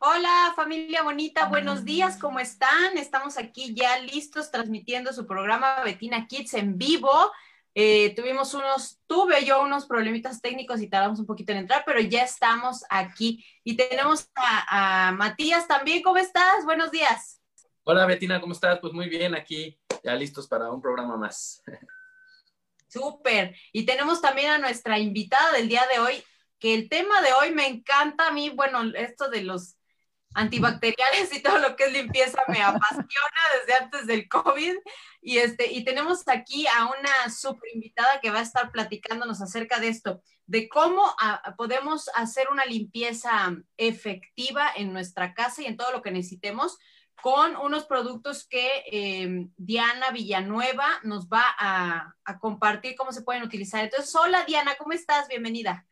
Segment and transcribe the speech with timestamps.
[0.00, 2.96] Hola familia bonita, buenos días, ¿cómo están?
[2.96, 7.32] Estamos aquí ya listos transmitiendo su programa Betina Kids en vivo.
[7.74, 11.98] Eh, tuvimos unos, tuve yo unos problemitas técnicos y tardamos un poquito en entrar, pero
[11.98, 13.44] ya estamos aquí.
[13.64, 16.64] Y tenemos a, a Matías también, ¿cómo estás?
[16.64, 17.42] Buenos días.
[17.82, 18.78] Hola Betina, ¿cómo estás?
[18.78, 21.60] Pues muy bien, aquí ya listos para un programa más.
[22.86, 23.56] Súper.
[23.72, 26.22] Y tenemos también a nuestra invitada del día de hoy,
[26.60, 29.77] que el tema de hoy me encanta a mí, bueno, esto de los
[30.34, 34.74] antibacteriales y todo lo que es limpieza me apasiona desde antes del COVID.
[35.20, 39.80] Y, este, y tenemos aquí a una super invitada que va a estar platicándonos acerca
[39.80, 45.76] de esto, de cómo ah, podemos hacer una limpieza efectiva en nuestra casa y en
[45.76, 46.78] todo lo que necesitemos
[47.20, 53.42] con unos productos que em, Diana Villanueva nos va a, a compartir cómo se pueden
[53.42, 53.82] utilizar.
[53.82, 55.26] Entonces, hola Diana, ¿cómo estás?
[55.26, 55.87] Bienvenida.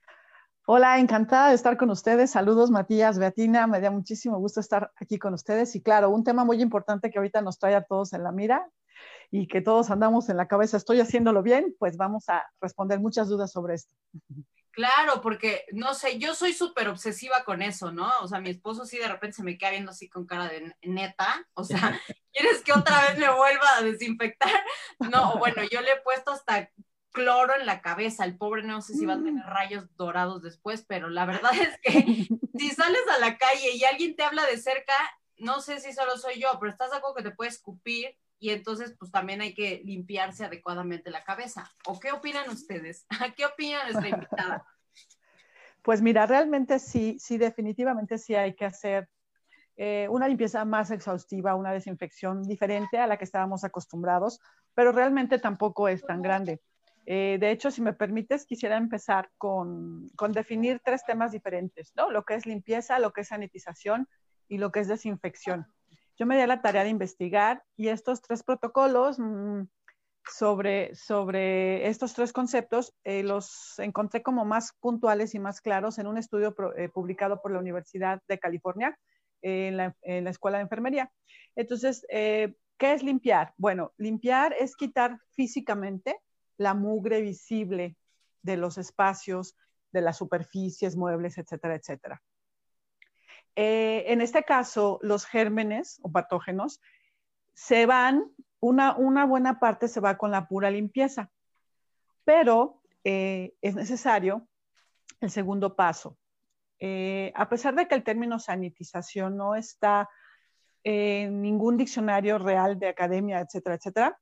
[0.69, 2.33] Hola, encantada de estar con ustedes.
[2.33, 3.69] Saludos, Matías, Beatina.
[3.69, 5.77] Me da muchísimo gusto estar aquí con ustedes.
[5.77, 8.69] Y claro, un tema muy importante que ahorita nos trae a todos en la mira
[9.31, 11.77] y que todos andamos en la cabeza, ¿estoy haciéndolo bien?
[11.79, 13.95] Pues vamos a responder muchas dudas sobre esto.
[14.73, 18.11] Claro, porque no sé, yo soy súper obsesiva con eso, ¿no?
[18.23, 20.75] O sea, mi esposo sí de repente se me queda viendo así con cara de
[20.83, 21.79] neta, o sea,
[22.33, 24.51] ¿quieres que otra vez me vuelva a desinfectar?
[25.11, 26.69] No, bueno, yo le he puesto hasta
[27.17, 28.25] cloro en la cabeza.
[28.25, 29.49] El pobre no sé si va a tener mm.
[29.49, 34.15] rayos dorados después, pero la verdad es que si sales a la calle y alguien
[34.15, 34.93] te habla de cerca,
[35.39, 38.95] no sé si solo soy yo, pero estás acuerdo que te puede escupir y entonces
[38.99, 41.73] pues también hay que limpiarse adecuadamente la cabeza.
[41.87, 43.07] ¿O qué opinan ustedes?
[43.37, 44.65] ¿Qué opina nuestra invitada?
[45.83, 49.09] Pues mira, realmente sí, sí, definitivamente sí hay que hacer
[49.77, 54.41] eh, una limpieza más exhaustiva, una desinfección diferente a la que estábamos acostumbrados,
[54.75, 56.61] pero realmente tampoco es tan grande.
[57.09, 62.11] Eh, de hecho, si me permites, quisiera empezar con, definir tres temas diferentes, ¿no?
[62.11, 64.09] Lo que es limpieza, lo que es sanitización
[64.49, 65.67] y lo que es desinfección.
[66.19, 69.63] Yo me di la tarea de investigar y estos tres protocolos mm,
[70.25, 76.09] sobre, sobre estos tres conceptos eh, los encontré como más puntuales y más claros en
[76.09, 78.99] un estudio eh, publicado por la Universidad de California
[79.43, 81.13] en la, en, la, Escuela de Enfermería.
[81.55, 83.55] Entonces, ¿qué es limpiar?
[83.59, 86.19] Bueno, limpiar es quitar físicamente
[86.57, 87.97] la mugre visible
[88.43, 89.57] de los espacios,
[89.93, 92.23] de las superficies, muebles, etcétera, etcétera.
[93.55, 96.81] Eh, en este caso, los gérmenes o patógenos
[97.55, 98.31] se van,
[98.61, 101.31] una, buena parte se va con la pura limpieza,
[102.25, 104.47] pero eh, es necesario
[105.21, 106.19] el segundo paso.
[106.79, 110.11] Eh, a pesar de que el término sanitización no está
[110.85, 114.21] en ningún diccionario real de academia, etcétera, etcétera,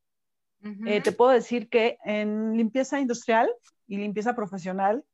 [0.86, 3.50] eh, te puedo decir que en limpieza industrial
[3.86, 5.04] y limpieza profesional,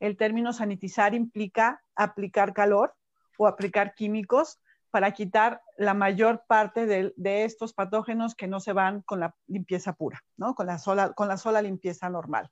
[0.00, 2.94] el término sanitizar implica aplicar calor
[3.36, 9.02] o aplicar químicos para quitar la mayor parte de, estos patógenos que no se van
[9.02, 10.54] con la limpieza pura, ¿no?
[10.54, 12.50] Con la sola, con la sola limpieza normal.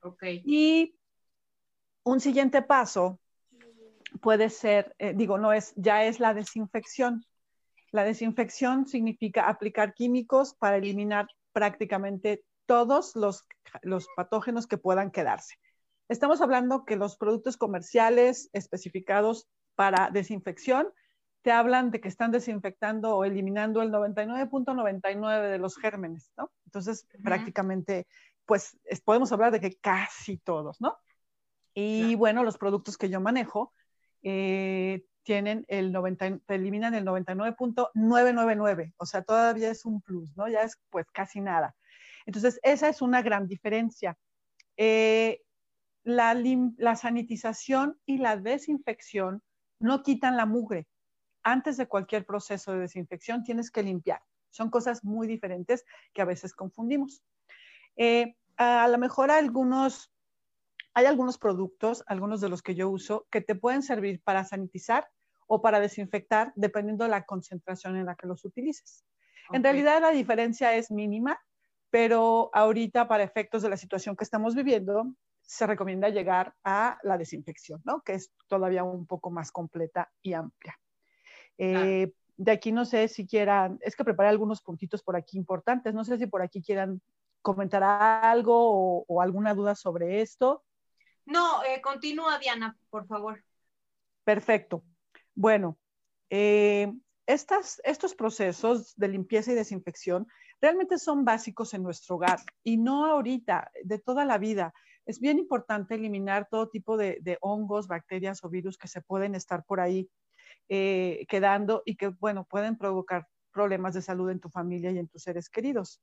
[0.00, 0.42] Okay.
[0.44, 0.98] Y
[2.02, 3.20] un siguiente paso
[4.20, 7.24] puede ser, eh, digo, no es, ya es la desinfección.
[7.90, 13.46] La desinfección significa aplicar químicos para eliminar prácticamente todos los,
[14.16, 15.56] patógenos que puedan quedarse.
[16.08, 20.88] Estamos hablando que los productos comerciales especificados para desinfección
[21.42, 26.50] te hablan de que están desinfectando o eliminando el 99.99 de los gérmenes, ¿no?
[26.66, 28.06] Entonces, prácticamente,
[28.44, 30.98] pues podemos hablar de que casi todos, ¿no?
[31.74, 33.72] Y bueno, los productos que yo manejo
[34.22, 40.48] eh, tienen el 90, eliminan el 99.999, o sea, todavía es un plus, ¿no?
[40.48, 41.76] Ya es pues casi nada.
[42.24, 44.16] Entonces, esa es una gran diferencia.
[44.78, 45.42] Eh,
[46.02, 46.34] la,
[46.78, 49.42] la sanitización y la desinfección
[49.80, 50.86] no quitan la mugre.
[51.42, 54.22] Antes de cualquier proceso de desinfección tienes que limpiar.
[54.48, 55.84] Son cosas muy diferentes
[56.14, 57.22] que a veces confundimos.
[57.96, 60.10] Eh, a lo mejor algunos,
[60.94, 65.06] hay algunos productos, algunos de los que yo uso, que te pueden servir para sanitizar
[65.48, 69.04] o para desinfectar, dependiendo de la concentración en la que los utilices.
[69.50, 71.40] En realidad la diferencia es mínima,
[71.90, 77.16] pero ahorita para efectos de la situación que estamos viviendo, se recomienda llegar a la
[77.16, 78.02] desinfección, ¿no?
[78.02, 80.78] Que es todavía un poco más completa y amplia.
[81.56, 85.94] Eh, de aquí no sé si quieran, es que preparé algunos puntitos por aquí importantes,
[85.94, 87.00] no sé si por aquí quieran
[87.40, 90.64] comentar algo o, alguna duda sobre esto.
[91.24, 93.42] No, eh, continúa Diana, por favor.
[94.24, 94.84] Perfecto.
[95.38, 95.78] Bueno,
[96.30, 96.92] eh,
[97.28, 100.26] estos procesos de limpieza y desinfección
[100.60, 104.74] realmente son básicos en nuestro hogar y no ahorita, de toda la vida.
[105.06, 109.64] es bien importante eliminar todo tipo de, hongos, bacterias o virus que se pueden estar
[109.64, 110.10] por ahí
[110.68, 115.06] eh, quedando y que, bueno, pueden provocar problemas de salud en tu familia y en
[115.06, 116.02] tus seres queridos.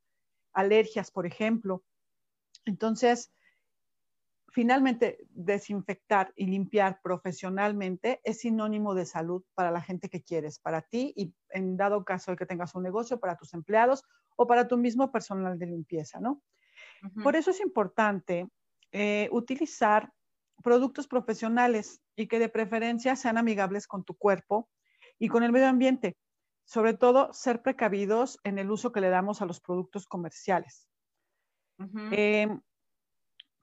[0.53, 1.83] Alergias, por ejemplo.
[2.63, 3.33] Entonces,
[4.55, 10.81] finalmente, desinfectar y limpiar profesionalmente es sinónimo de salud para la gente que quieres, para
[10.81, 14.03] ti y en dado caso de que tengas un negocio, para tus empleados
[14.37, 16.41] o para tu mismo personal de limpieza, ¿no?
[17.21, 18.47] Por eso es importante
[18.93, 20.13] eh, utilizar
[20.63, 24.69] productos profesionales y que de preferencia sean amigables con tu cuerpo
[25.19, 26.15] y con el medio ambiente.
[26.63, 30.87] Sobre todo, ser precavidos en el uso que le damos a los productos comerciales.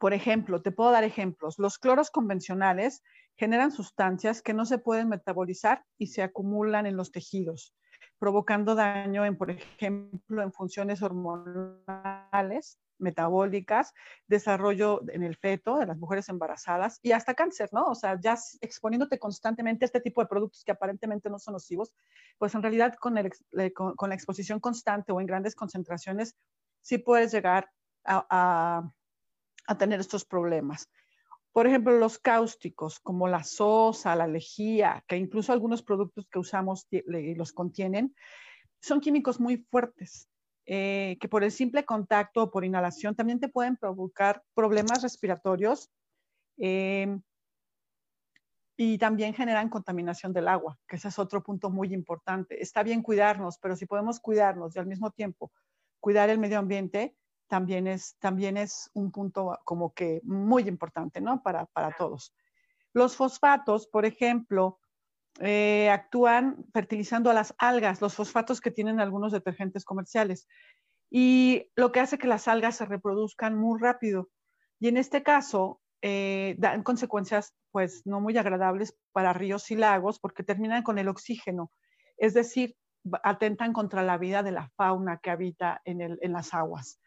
[0.03, 1.61] Por ejemplo, te puedo dar ejemplos.
[1.61, 3.05] Los cloros convencionales
[3.37, 7.73] generan sustancias que no se pueden metabolizar y se acumulan en los tejidos,
[8.19, 13.93] provocando daño en, por ejemplo, en funciones hormonales, metabólicas,
[14.27, 17.85] desarrollo en el feto de las mujeres embarazadas y hasta cáncer, ¿no?
[17.85, 21.93] O sea, ya exponiéndote constantemente a este tipo de productos que aparentemente no son nocivos,
[22.39, 26.35] pues en realidad con, la exposición constante o en grandes concentraciones
[26.81, 27.71] sí puedes llegar
[28.05, 28.93] a a
[29.79, 30.89] tener estos problemas.
[31.53, 36.87] Por ejemplo, los cáusticos, como la sosa, la lejía, que incluso algunos productos que usamos
[36.91, 38.15] los contienen,
[38.81, 40.29] son químicos muy fuertes,
[40.67, 45.91] eh, que por el simple contacto o por inhalación también te pueden provocar problemas respiratorios
[46.59, 47.19] eh,
[48.77, 52.63] y también generan contaminación del agua, que ese es otro punto muy importante.
[52.63, 55.53] Está bien cuidarnos, pero si podemos cuidarnos y al mismo tiempo
[56.01, 57.15] cuidar el medio ambiente,
[57.53, 61.43] también es, también es un punto como que muy importante, ¿no?
[61.43, 62.35] Para, para todos.
[62.95, 64.79] Los fosfatos, por ejemplo,
[65.39, 70.49] eh, actúan fertilizando a las algas, los fosfatos que tienen algunos detergentes comerciales,
[71.11, 74.31] y lo que hace que las algas se reproduzcan muy rápido.
[74.81, 80.19] Y en este caso, eh, dan consecuencias pues no muy agradables para ríos y lagos
[80.19, 81.71] porque terminan con el oxígeno,
[82.17, 82.77] es decir,
[83.23, 86.99] atentan contra la vida de la fauna que habita en, el, en las aguas.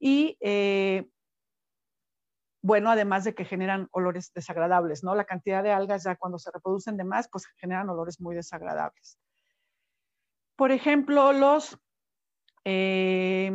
[0.00, 1.08] Y eh,
[2.62, 5.14] bueno, además de que generan olores desagradables, ¿no?
[5.14, 9.18] La cantidad de algas ya cuando se reproducen de más, pues generan olores muy desagradables.
[10.56, 11.78] Por ejemplo, los,
[12.64, 13.50] eh,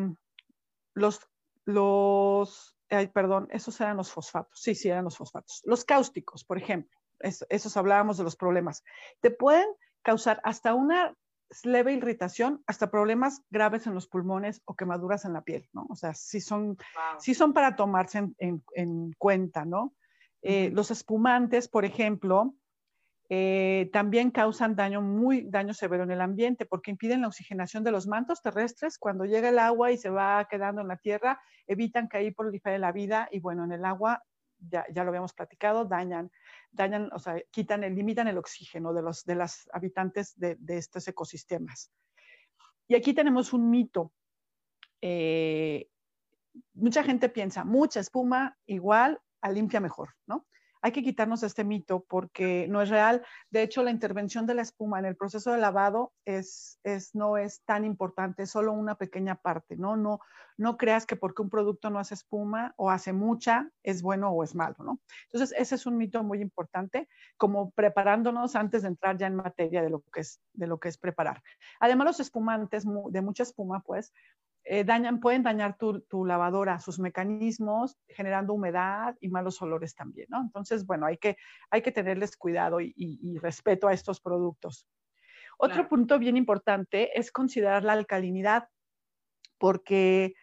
[0.93, 1.19] los,
[1.65, 2.77] los,
[3.13, 5.61] perdón, esos eran los fosfatos, sí, sí, eran los fosfatos.
[5.65, 8.83] Los cáusticos, por ejemplo, esos hablábamos de los problemas.
[9.21, 9.67] Te pueden
[10.01, 11.15] causar hasta una
[11.63, 15.85] leve irritación hasta problemas graves en los pulmones o quemaduras en la piel, ¿no?
[15.89, 16.77] O sea, sí son,
[17.19, 19.93] son para tomarse en, cuenta, ¿no?
[20.41, 22.55] Eh, los espumantes, por ejemplo,
[23.29, 27.91] eh, también causan daño muy daño severo en el ambiente porque impiden la oxigenación de
[27.91, 28.99] los mantos terrestres.
[28.99, 32.77] Cuando llega el agua y se va quedando en la tierra, evitan que ahí prolifere
[32.77, 34.23] la vida y bueno, en el agua,
[34.69, 36.31] ya, ya lo habíamos platicado, dañan
[36.75, 41.91] dañan, o sea, quitan, limitan el oxígeno de los de las habitantes de, estos ecosistemas.
[42.87, 44.11] Y aquí tenemos un mito.
[45.01, 45.89] Eh,
[46.73, 50.45] mucha gente piensa, mucha espuma igual a limpia mejor, ¿no?
[50.85, 53.25] Hay que quitarnos este mito porque no es real.
[53.49, 56.79] De hecho, la intervención de la espuma en el proceso de lavado es,
[57.15, 59.97] no es tan importante, es solo una pequeña parte, ¿no?
[59.97, 60.19] ¿no?
[60.57, 64.43] No creas que porque un producto no hace espuma o hace mucha, es bueno o
[64.43, 65.01] es malo, ¿no?
[65.31, 69.81] Entonces, ese es un mito muy importante, como preparándonos antes de entrar ya en materia
[69.81, 71.41] de lo que es, de lo que es preparar.
[71.79, 74.13] Además, los espumantes de mucha espuma, pues,
[74.67, 80.41] eh, dañan, pueden dañar tu, lavadora, sus mecanismos, generando humedad y malos olores también, ¿no?
[80.41, 81.37] Entonces, bueno, hay que,
[81.69, 84.87] hay que tenerles cuidado y, respeto a estos productos.
[85.59, 88.67] Otro punto bien importante es considerar la alcalinidad,
[89.59, 90.33] porque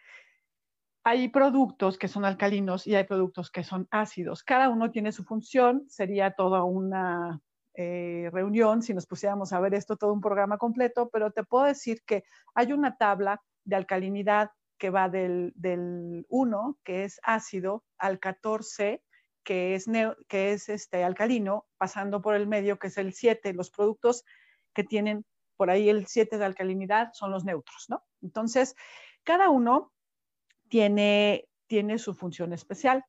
[1.03, 4.41] hay productos que son alcalinos y hay productos que son ácidos.
[4.43, 7.41] Cada uno tiene su función, sería toda una
[7.75, 11.65] eh, reunión si nos pusiéramos a ver esto, todo un programa completo, pero te puedo
[11.65, 12.23] decir que
[12.55, 15.53] hay una tabla de alcalinidad que va del,
[16.29, 19.01] 1, que es ácido, al 14,
[19.43, 19.85] que es,
[20.27, 23.53] que es este, alcalino, pasando por el medio, que es el 7.
[23.53, 24.25] Los productos
[24.73, 28.03] que tienen por ahí el 7 de alcalinidad son los neutros, ¿no?
[28.21, 28.75] Entonces,
[29.23, 29.93] cada uno
[30.67, 33.05] tiene, tiene su función especial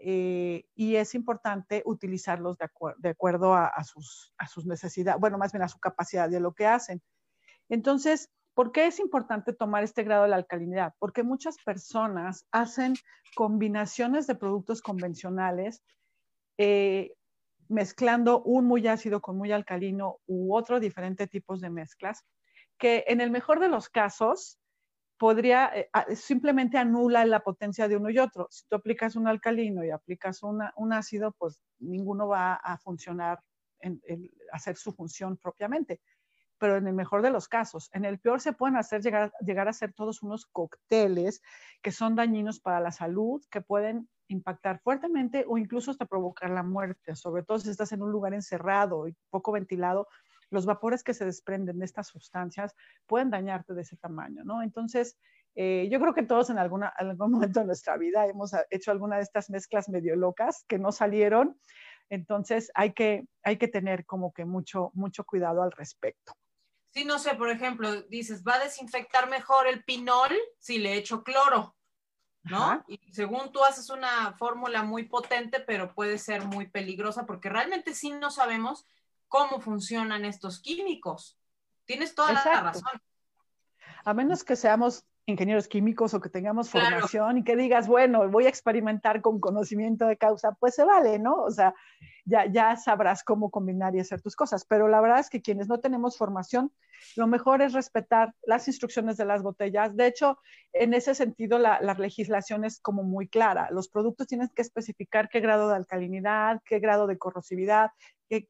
[0.00, 5.52] eh, y es importante utilizarlos de, de acuerdo a, sus, a sus necesidades, bueno, más
[5.52, 7.02] bien a su capacidad de lo que hacen.
[7.68, 8.30] Entonces,
[8.60, 10.92] ¿Por qué es importante tomar este grado de alcalinidad?
[10.98, 12.92] Porque muchas personas hacen
[13.34, 15.82] combinaciones de productos convencionales
[16.58, 17.14] eh,
[17.70, 22.26] mezclando un muy ácido con muy alcalino u otro diferente tipos de mezclas,
[22.76, 24.58] que en el mejor de los casos
[25.16, 28.46] podría, eh, simplemente anula la potencia de uno y otro.
[28.50, 33.40] Si tú aplicas un alcalino y aplicas un ácido, pues ninguno va a funcionar,
[33.78, 34.02] en,
[34.52, 36.02] hacer su función propiamente.
[36.60, 39.66] Pero en el mejor de los casos, en el peor se pueden hacer llegar, llegar
[39.66, 41.42] a ser todos unos cócteles
[41.82, 46.62] que son dañinos para la salud, que pueden impactar fuertemente o incluso hasta provocar la
[46.62, 50.06] muerte, sobre todo si estás en un lugar encerrado y poco ventilado,
[50.50, 52.74] los vapores que se desprenden de estas sustancias
[53.06, 54.62] pueden dañarte de ese tamaño, ¿no?
[54.62, 55.18] Entonces,
[55.54, 59.16] eh, yo creo que todos en alguna, algún momento de nuestra vida hemos hecho alguna
[59.16, 61.58] de estas mezclas medio locas que no salieron,
[62.08, 66.34] entonces hay que, hay que tener como que mucho, mucho cuidado al respecto.
[66.90, 71.22] Sí, no sé, por ejemplo, dices, va a desinfectar mejor el pinol si le echo
[71.22, 71.76] cloro,
[72.42, 72.84] ¿no?
[72.88, 77.94] Y según tú haces una fórmula muy potente, pero puede ser muy peligrosa porque realmente
[77.94, 78.86] sí no sabemos
[79.28, 81.38] cómo funcionan estos químicos.
[81.84, 83.00] Tienes toda la razón.
[84.04, 88.46] A menos que seamos ingenieros químicos o que tengamos formación y que digas, bueno, voy
[88.46, 91.36] a experimentar con conocimiento de causa, pues se vale, ¿no?
[91.36, 91.74] O sea,
[92.24, 94.64] ya, ya sabrás cómo combinar y hacer tus cosas.
[94.64, 96.72] Pero la verdad es que quienes no tenemos formación,
[97.16, 99.96] lo mejor es respetar las instrucciones de las botellas.
[99.96, 100.38] De hecho,
[100.72, 103.68] en ese sentido, la, la legislación es como muy clara.
[103.70, 107.90] Los productos tienen que especificar qué grado de alcalinidad, qué grado de corrosividad,
[108.30, 108.46] qué,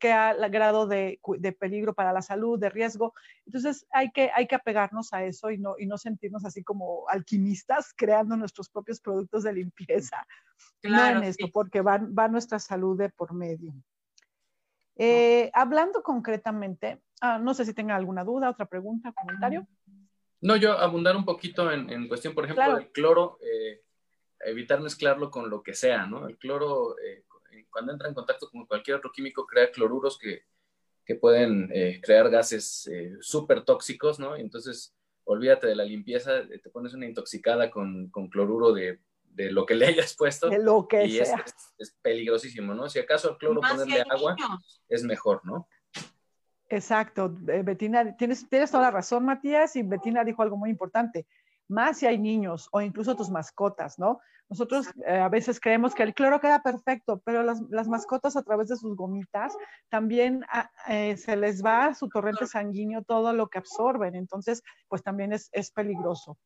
[0.50, 3.14] grado de, de, peligro para la salud, de riesgo.
[3.46, 7.08] Entonces, hay que, hay que apegarnos a eso y no, y no sentirnos así como
[7.08, 10.26] alquimistas creando nuestros propios productos de limpieza.
[10.82, 13.72] Claro, no en esto, porque va, va nuestra salud de por medio.
[14.96, 19.66] Eh, hablando concretamente, ah, no sé si tenga alguna duda, otra pregunta, comentario.
[20.40, 23.82] No, yo abundar un poquito en, en cuestión, por ejemplo, del cloro, eh,
[24.40, 26.26] evitar mezclarlo con lo que sea, ¿no?
[26.26, 27.24] El cloro, eh,
[27.70, 30.44] cuando entra en contacto con cualquier otro químico, crea cloruros que,
[31.04, 31.68] que pueden
[32.02, 32.88] crear gases
[33.20, 34.36] súper tóxicos, ¿no?
[34.36, 39.00] Entonces, olvídate de la limpieza, te pones una intoxicada con, con cloruro de
[39.34, 40.48] de lo que le hayas puesto.
[40.48, 41.32] De lo que y Es,
[41.78, 42.88] es, peligrosísimo, ¿no?
[42.88, 44.36] Si acaso el cloro ponerle agua
[44.88, 45.68] es mejor, ¿no?
[46.70, 47.36] Exacto.
[47.48, 51.26] Eh, Betina, tienes, tienes toda la razón, Matías, y Betina dijo algo muy importante.
[51.68, 54.20] Más si hay niños o incluso tus mascotas, ¿no?
[54.48, 58.42] Nosotros eh, a veces creemos que el cloro queda perfecto, pero las, las mascotas a
[58.42, 59.56] través de sus gomitas
[59.88, 60.44] también
[60.88, 65.32] eh, se les va a su torrente sanguíneo todo lo que absorben, entonces pues también
[65.32, 66.36] es, es peligroso.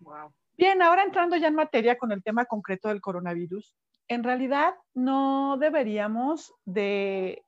[0.00, 0.32] Wow.
[0.56, 3.74] Bien, ahora entrando ya en materia con el tema concreto del coronavirus,
[4.08, 7.44] en realidad no deberíamos de,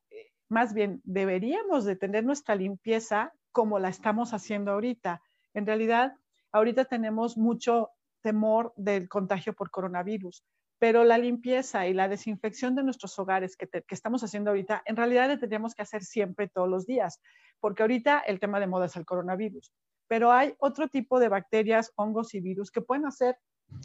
[0.53, 5.23] más bien deberíamos de tener nuestra limpieza como la estamos haciendo ahorita.
[5.55, 6.15] En realidad,
[6.53, 7.89] ahorita tenemos mucho
[8.21, 10.45] temor del contagio por coronavirus,
[10.79, 14.97] pero la limpieza y la desinfección de nuestros hogares que, que, estamos haciendo ahorita, en
[14.97, 17.19] realidad le tendríamos que hacer siempre todos los días,
[17.59, 19.73] porque ahorita el tema de moda es el coronavirus
[20.13, 23.35] pero hay otro tipo de bacterias, hongos y virus que pueden hacer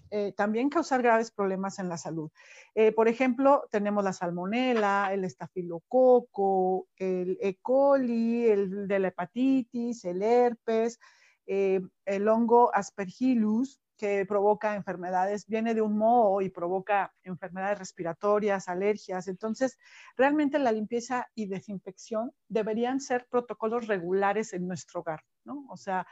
[0.09, 2.31] eh, también causar graves problemas en la salud.
[2.75, 7.57] Eh, por ejemplo, tenemos la salmonela, el estafilococo, el E.
[7.61, 10.99] coli, el de la hepatitis, el herpes,
[11.45, 18.69] eh, el hongo aspergillus, que provoca enfermedades, viene de un moho y provoca enfermedades respiratorias,
[18.69, 19.27] alergias.
[19.27, 19.77] Entonces,
[20.15, 25.65] realmente la limpieza y desinfección deberían ser protocolos regulares en nuestro hogar, ¿no?
[25.69, 26.05] O sea,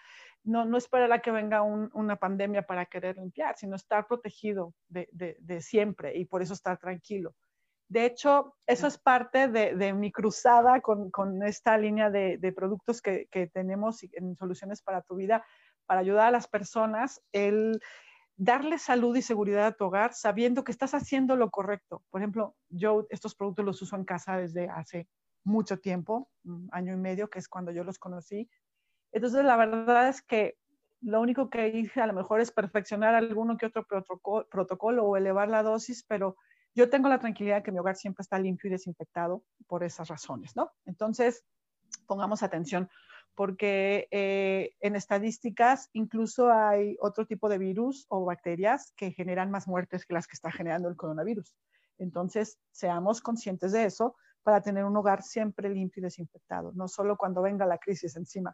[0.45, 5.09] no, no esperar a que venga una pandemia para querer limpiar, sino estar protegido de,
[5.11, 7.35] de, siempre y por eso estar tranquilo.
[7.87, 13.27] De hecho, eso es parte de, mi cruzada con, con, esta línea de, productos que,
[13.31, 15.43] que tenemos en Soluciones para tu Vida,
[15.85, 17.79] para ayudar a las personas, el
[18.37, 22.03] darle salud y seguridad a tu hogar sabiendo que estás haciendo lo correcto.
[22.09, 25.07] Por ejemplo, yo estos productos los uso en casa desde hace
[25.43, 26.29] mucho tiempo,
[26.71, 28.49] año y medio, que es cuando yo los conocí.
[29.15, 30.57] Entonces, la verdad es que
[30.99, 35.47] lo único que hice a lo mejor es perfeccionar alguno que otro protocolo o elevar
[35.47, 36.35] la dosis, pero
[36.75, 40.09] yo tengo la tranquilidad de que mi hogar siempre está limpio y desinfectado por esas
[40.09, 40.69] razones, ¿no?
[40.85, 41.45] Entonces,
[42.05, 42.89] pongamos atención
[43.35, 49.65] porque eh, en estadísticas incluso hay otro tipo de virus o bacterias que generan más
[49.65, 51.55] muertes que las que está generando el coronavirus.
[51.99, 57.15] Entonces, seamos conscientes de eso para tener un hogar siempre limpio y desinfectado, no solo
[57.15, 58.53] cuando venga la crisis encima.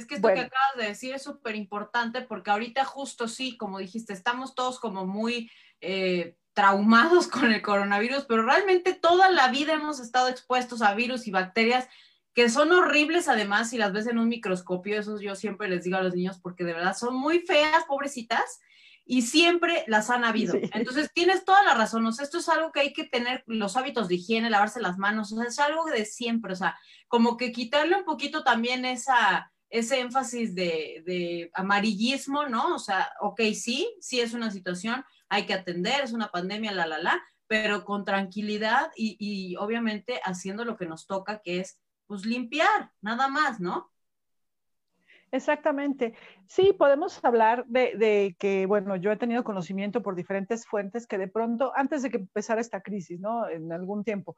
[0.00, 3.78] Es que esto que acabas de decir es súper importante porque ahorita justo sí, como
[3.78, 9.74] dijiste, estamos todos como muy eh, traumados con el coronavirus, pero realmente toda la vida
[9.74, 11.86] hemos estado expuestos a virus y bacterias
[12.32, 15.96] que son horribles además si las ves en un microscopio, eso yo siempre les digo
[15.96, 18.60] a los niños porque de verdad son muy feas, pobrecitas,
[19.04, 20.54] y siempre las han habido.
[20.72, 23.76] Entonces tienes toda la razón, o sea, esto es algo que hay que tener los
[23.76, 26.78] hábitos de higiene, lavarse las manos, o sea, es algo de siempre, o sea,
[27.08, 32.74] como que quitarle un poquito también esa ese énfasis de, amarillismo, ¿no?
[32.74, 36.86] O sea, ok, sí, sí es una situación, hay que atender, es una pandemia, la,
[36.86, 41.80] la, la, pero con tranquilidad y, y obviamente haciendo lo que nos toca, que es,
[42.06, 43.90] pues, limpiar, nada más, ¿no?
[45.32, 46.14] Exactamente.
[46.48, 51.18] Sí, podemos hablar de, de, que, bueno, yo he tenido conocimiento por diferentes fuentes que
[51.18, 53.48] de pronto, antes de que empezara esta crisis, ¿no?
[53.48, 54.36] En algún tiempo,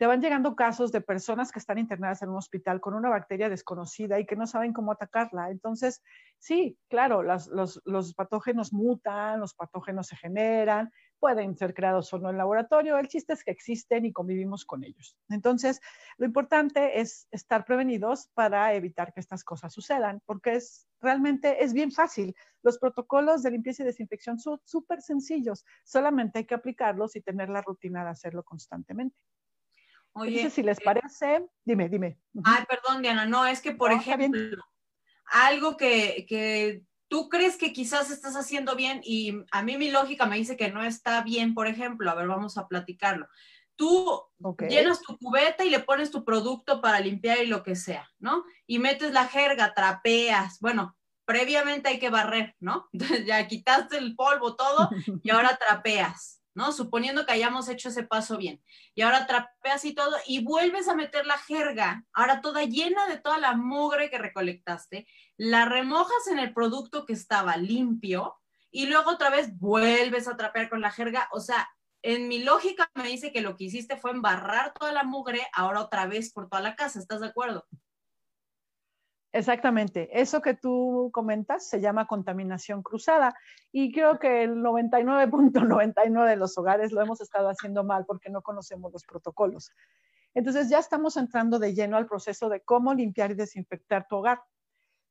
[0.00, 3.50] te van llegando casos de personas que están internadas en un hospital con una bacteria
[3.50, 5.50] desconocida y que no saben cómo atacarla.
[5.50, 6.02] Entonces,
[6.38, 12.38] sí, claro, los, patógenos mutan, los patógenos se generan, pueden ser creados o no en
[12.38, 12.96] laboratorio.
[12.96, 15.18] El chiste es que existen y convivimos con ellos.
[15.28, 15.82] Entonces,
[16.16, 21.74] lo importante es estar prevenidos para evitar que estas cosas sucedan, porque es realmente es
[21.74, 22.34] bien fácil.
[22.62, 25.66] Los protocolos de limpieza y desinfección son súper sencillos.
[25.84, 29.18] Solamente hay que aplicarlos y tener la rutina de hacerlo constantemente.
[30.12, 32.18] Oye, si les eh, parece, dime, dime.
[32.44, 34.62] Ay, perdón, Diana, no, es que, por ejemplo,
[35.26, 40.26] algo que, que, tú crees que quizás estás haciendo bien y a mí mi lógica
[40.26, 43.26] me dice que no está bien, por ejemplo, a ver, vamos a platicarlo.
[43.74, 44.22] Tú
[44.68, 48.44] llenas tu cubeta y le pones tu producto para limpiar y lo que sea, ¿no?
[48.66, 52.88] Y metes la jerga, trapeas, bueno, previamente hay que barrer, ¿no?
[53.26, 54.90] ya quitaste el polvo, todo,
[55.22, 56.39] y ahora trapeas.
[56.72, 58.62] Suponiendo que hayamos hecho ese paso bien.
[58.94, 63.18] Y ahora trapeas y todo y vuelves a meter la jerga, ahora toda llena de
[63.18, 68.36] toda la mugre que recolectaste, la remojas en el producto que estaba limpio
[68.70, 71.28] y luego otra vez vuelves a trapear con la jerga.
[71.32, 71.68] O sea,
[72.02, 75.80] en mi lógica me dice que lo que hiciste fue embarrar toda la mugre ahora
[75.80, 76.98] otra vez por toda la casa.
[76.98, 77.66] ¿Estás de acuerdo?
[79.32, 80.20] Exactamente.
[80.20, 83.34] Eso que tú comentas se llama contaminación cruzada
[83.70, 88.42] y creo que el 99.99 de los hogares lo hemos estado haciendo mal porque no
[88.42, 89.70] conocemos los protocolos.
[90.34, 94.40] Entonces ya estamos entrando de lleno al proceso de cómo limpiar y desinfectar tu hogar.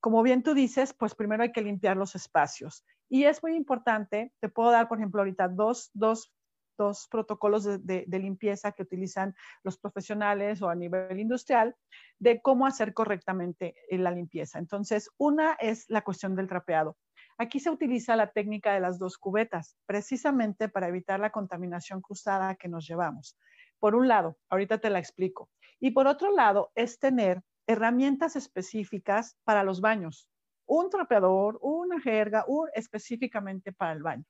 [0.01, 2.85] Como bien tú dices, pues primero hay que limpiar los espacios.
[3.09, 6.31] Y es muy importante, te puedo dar, por ejemplo, ahorita dos, dos
[6.79, 11.75] dos protocolos de, limpieza que utilizan los profesionales o a nivel industrial
[12.17, 14.59] de cómo hacer correctamente eh, la limpieza.
[14.59, 16.97] Entonces, una es la cuestión del trapeado.
[17.37, 22.55] Aquí se utiliza la técnica de las dos cubetas, precisamente para evitar la contaminación cruzada
[22.55, 23.37] que nos llevamos.
[23.77, 25.49] Por un lado, ahorita te la explico.
[25.79, 30.29] Y por otro lado, es tener herramientas específicas para los baños.
[30.65, 34.25] Un trapeador, una jerga, un, específicamente para el baño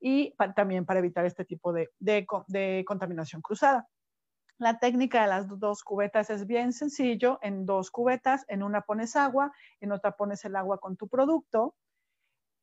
[0.00, 3.88] y también para evitar este tipo de, de, contaminación cruzada.
[4.58, 7.38] La técnica de las dos cubetas es bien sencillo.
[7.42, 11.74] En dos cubetas, en una pones agua, en otra pones el agua con tu producto.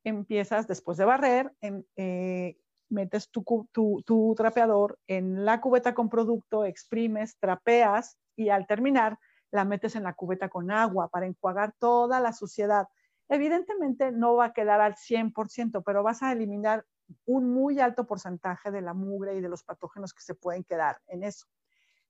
[0.04, 1.54] Empiezas después de barrer,
[1.96, 2.58] eh,
[2.90, 9.18] metes tu, tu, tu, trapeador en la cubeta con producto, exprimes, trapeas y al terminar
[9.52, 12.88] la metes en la cubeta con agua para enjuagar toda la suciedad.
[13.30, 16.86] Evidentemente no va a quedar al 100%, pero vas a eliminar
[17.26, 21.00] un muy alto porcentaje de la mugre y de los patógenos que se pueden quedar
[21.08, 21.48] en eso.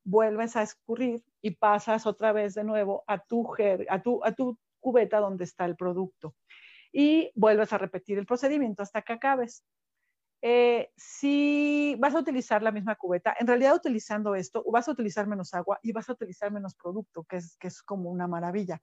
[0.04, 3.48] Vuelves a escurrir y pasas otra vez de nuevo a tu,
[3.90, 6.36] a tu, a tu cubeta donde está el producto.
[6.92, 9.64] Y vuelves a repetir el procedimiento hasta que acabes.
[10.42, 15.26] Eh, si vas a utilizar la misma cubeta, en realidad utilizando esto, vas a utilizar
[15.26, 18.82] menos agua y vas a utilizar menos producto, que es, que es como una maravilla.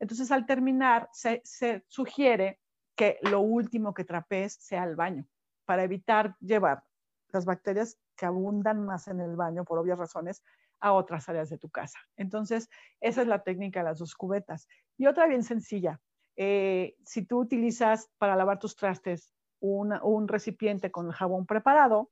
[0.00, 2.58] Entonces, al terminar, se, se sugiere
[2.98, 5.24] que lo último que trapees sea el baño,
[5.64, 6.82] para evitar llevar
[7.28, 10.42] las bacterias que abundan más en el baño, por obvias razones,
[10.80, 11.98] a otras áreas de tu casa.
[12.16, 12.68] Entonces,
[13.00, 14.66] esa es la técnica de las dos cubetas.
[14.96, 16.00] Y otra bien sencilla,
[16.34, 22.10] eh, si tú utilizas para lavar tus trastes un recipiente con jabón preparado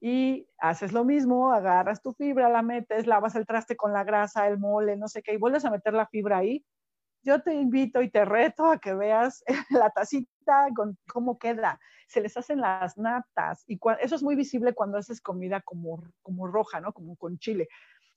[0.00, 4.46] y haces lo mismo, agarras tu fibra, la metes, lavas el traste con la grasa,
[4.46, 6.64] el mole, no sé qué, y vuelves a meter la fibra ahí,
[7.22, 11.78] yo te invito y te reto a que veas la tacita con cómo queda.
[12.08, 16.46] Se les hacen las natas y eso es muy visible cuando haces comida como, como
[16.46, 16.92] roja, ¿no?
[16.92, 17.68] Como con chile.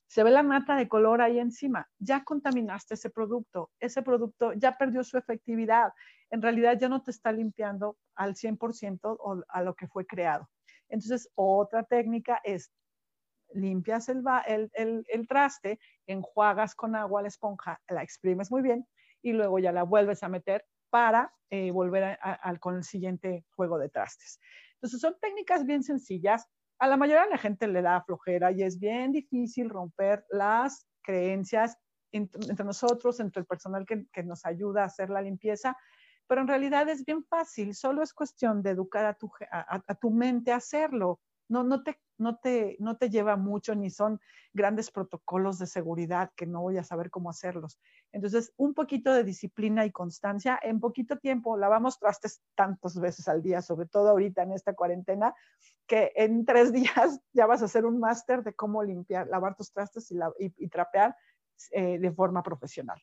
[0.07, 1.87] Se ve la nata de color ahí encima.
[1.99, 3.71] Ya contaminaste ese producto.
[3.79, 5.91] Ese producto ya perdió su efectividad.
[6.29, 10.49] En realidad ya no te está limpiando al 100% a lo que fue creado.
[10.89, 12.71] Entonces, otra técnica es
[13.53, 14.23] limpias el,
[14.73, 18.87] el, el, traste, enjuagas con agua la esponja, la exprimes muy bien
[19.23, 23.79] y luego ya la vuelves a meter para eh, volver al con el siguiente juego
[23.79, 24.39] de trastes.
[24.75, 26.47] Entonces son técnicas bien sencillas.
[26.77, 30.85] A la mayoría de la gente le da flojera y es bien difícil romper las
[31.01, 31.77] creencias
[32.11, 35.75] entre, nosotros, entre el personal que, que, nos ayuda a hacer la limpieza,
[36.27, 39.95] pero en realidad es bien fácil, solo es cuestión de educar a tu, a, a
[39.95, 41.19] tu mente a hacerlo.
[41.47, 44.19] No, no te no te, no te lleva mucho ni son
[44.53, 47.79] grandes protocolos de seguridad que no voy a saber cómo hacerlos.
[48.11, 53.41] Entonces, un poquito de disciplina y constancia, en poquito tiempo lavamos trastes tantas veces al
[53.41, 55.33] día, sobre todo ahorita en esta cuarentena,
[55.87, 59.71] que en tres días ya vas a hacer un máster de cómo limpiar, lavar tus
[59.71, 61.15] trastes y, trapear
[61.71, 63.01] eh, de forma profesional.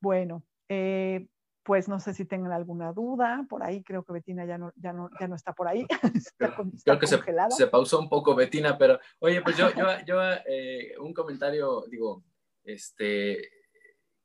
[0.00, 1.26] Bueno, eh,
[1.66, 4.92] pues no sé si tengan alguna duda, por ahí creo que Betina ya no, ya
[4.92, 5.84] no, ya no está por ahí.
[6.84, 11.12] creo que se, pausó un poco Betina, pero oye, pues yo, yo, yo eh, un
[11.12, 12.22] comentario, digo,
[12.62, 13.50] este,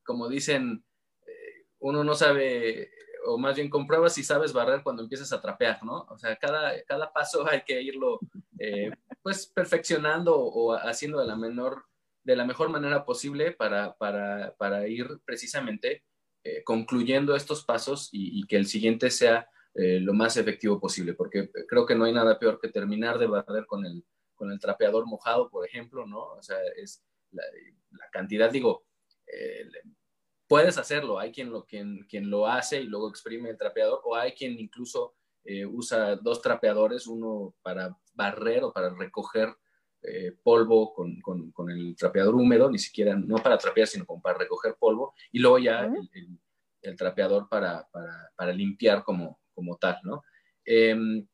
[0.06, 0.86] como dicen,
[1.26, 2.92] eh, uno no sabe,
[3.26, 6.06] o más bien compruebas si sabes barrer cuando empiezas a trapear, ¿no?
[6.10, 8.20] O sea, cada, cada paso hay que irlo,
[8.60, 8.92] eh,
[9.24, 11.86] pues, perfeccionando o haciendo de la menor,
[12.24, 16.04] de la mejor manera posible para, para, para ir precisamente
[16.44, 21.52] eh, concluyendo estos pasos y, que el siguiente sea eh, lo más efectivo posible, porque
[21.68, 25.06] creo que no hay nada peor que terminar de barrer con el, con el trapeador
[25.06, 26.20] mojado, por ejemplo, ¿no?
[26.20, 27.44] O sea, es la,
[28.12, 28.86] cantidad, digo,
[29.28, 29.70] eh,
[30.48, 34.16] puedes hacerlo, hay quien lo, quien, quien lo hace y luego exprime el trapeador, o
[34.16, 35.16] hay quien incluso
[35.72, 39.56] usa dos trapeadores, uno para barrer o para recoger
[40.44, 44.40] polvo con, con, con, el trapeador húmedo, ni siquiera, no para trapear, sino como para
[44.40, 46.40] recoger polvo, y luego ya el,
[46.82, 50.24] el, trapeador para, para, para, limpiar como, como tal, ¿no?
[50.66, 51.26] Em,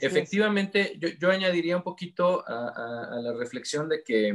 [0.00, 4.34] efectivamente, yo, yo, añadiría un poquito a, a, la reflexión de que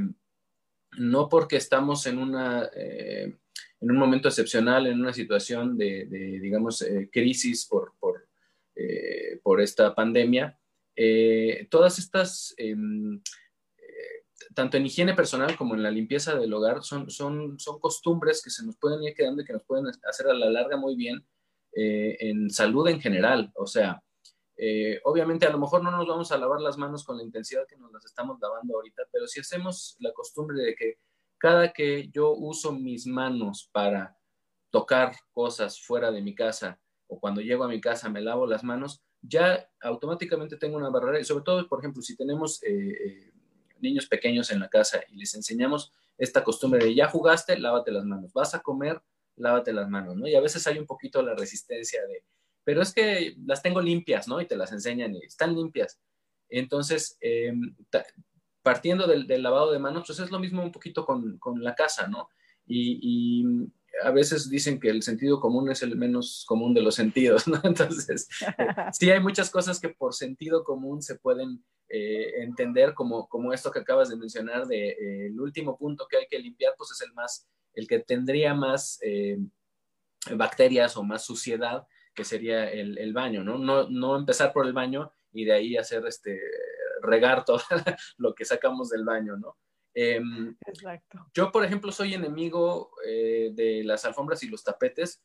[0.98, 3.38] no porque estamos en, una, eh,
[3.82, 8.28] en un momento excepcional, en una situación de, de digamos, eh, crisis por, por,
[8.76, 10.56] eh, por, esta pandemia,
[11.70, 13.22] todas estas em,
[14.56, 18.50] tanto en higiene personal como en la limpieza del hogar, son, son, son costumbres que
[18.50, 21.26] se nos pueden ir quedando y que nos pueden hacer a la larga muy bien
[21.74, 23.52] eh, en salud en general.
[23.56, 24.02] O sea,
[24.58, 27.66] eh, obviamente a lo mejor no nos vamos a lavar las manos con la intensidad
[27.68, 30.98] que nos las estamos lavando ahorita, pero si hacemos la costumbre de que
[31.38, 34.18] cada que yo uso mis manos para
[34.70, 38.64] tocar cosas fuera de mi casa o cuando llego a mi casa me lavo las
[38.64, 43.29] manos, ya automáticamente tengo una barrera y sobre todo, por ejemplo, si tenemos eh,
[43.82, 48.06] niños pequeños en la casa y les enseñamos esta costumbre de ya jugaste, lávate las
[48.06, 49.02] manos, vas a comer,
[49.36, 50.28] lávate las manos, ¿no?
[50.28, 52.24] Y a veces hay un poquito la resistencia de,
[52.64, 54.42] pero es que las tengo limpias, ¿no?
[54.42, 56.00] Y te las enseñan y están limpias.
[56.50, 57.76] Entonces, em,
[58.62, 62.30] partiendo del, lavado de manos, pues es lo mismo un poquito con, la casa, ¿no?
[62.66, 63.44] y,
[64.04, 67.60] a veces dicen que el sentido común es el menos común de los sentidos, ¿no?
[67.64, 73.28] Entonces, eh, sí hay muchas cosas que por sentido común se pueden eh, entender, como,
[73.28, 76.74] como esto que acabas de mencionar, de eh, el último punto que hay que limpiar,
[76.78, 79.00] pues es el más, el que tendría más
[80.36, 83.58] bacterias o más suciedad, que sería el, el baño, ¿no?
[83.58, 83.90] ¿no?
[83.90, 86.42] No empezar por el baño y de ahí hacer este,
[87.02, 87.62] regar todo
[88.18, 89.58] lo que sacamos del baño, ¿no?
[89.94, 91.28] Em, Exacto.
[91.34, 95.22] Yo, por ejemplo, soy enemigo eh, de las alfombras y los tapetes,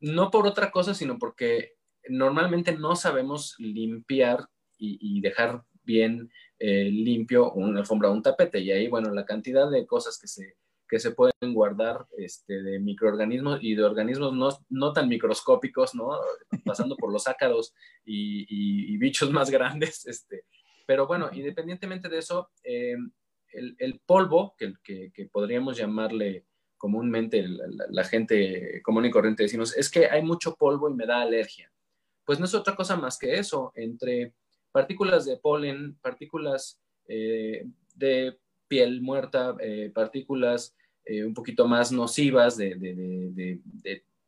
[0.00, 1.76] no por otra cosa, sino porque
[2.08, 4.48] normalmente no sabemos limpiar
[4.82, 8.60] y, dejar bien eh, limpio una alfombra o un tapete.
[8.60, 10.56] Y ahí, bueno, la cantidad de cosas que se,
[10.88, 16.10] que se pueden guardar este, de microorganismos y de organismos no, no tan microscópicos, ¿no?
[16.64, 17.72] Pasando por los ácaros
[18.04, 18.46] y,
[18.92, 20.06] y, bichos más grandes.
[20.06, 20.44] Este.
[20.86, 22.96] Pero bueno, independientemente de eso, eh,
[23.52, 30.06] el, polvo, que, que, podríamos llamarle comúnmente la, gente común y corriente decimos, es que
[30.06, 31.72] hay mucho polvo y me da alergia.
[32.24, 34.34] Pues no es otra cosa más que eso, entre
[34.72, 42.56] partículas de polen, partículas eh, de piel muerta, eh, partículas eh, un poquito más nocivas
[42.56, 43.60] de,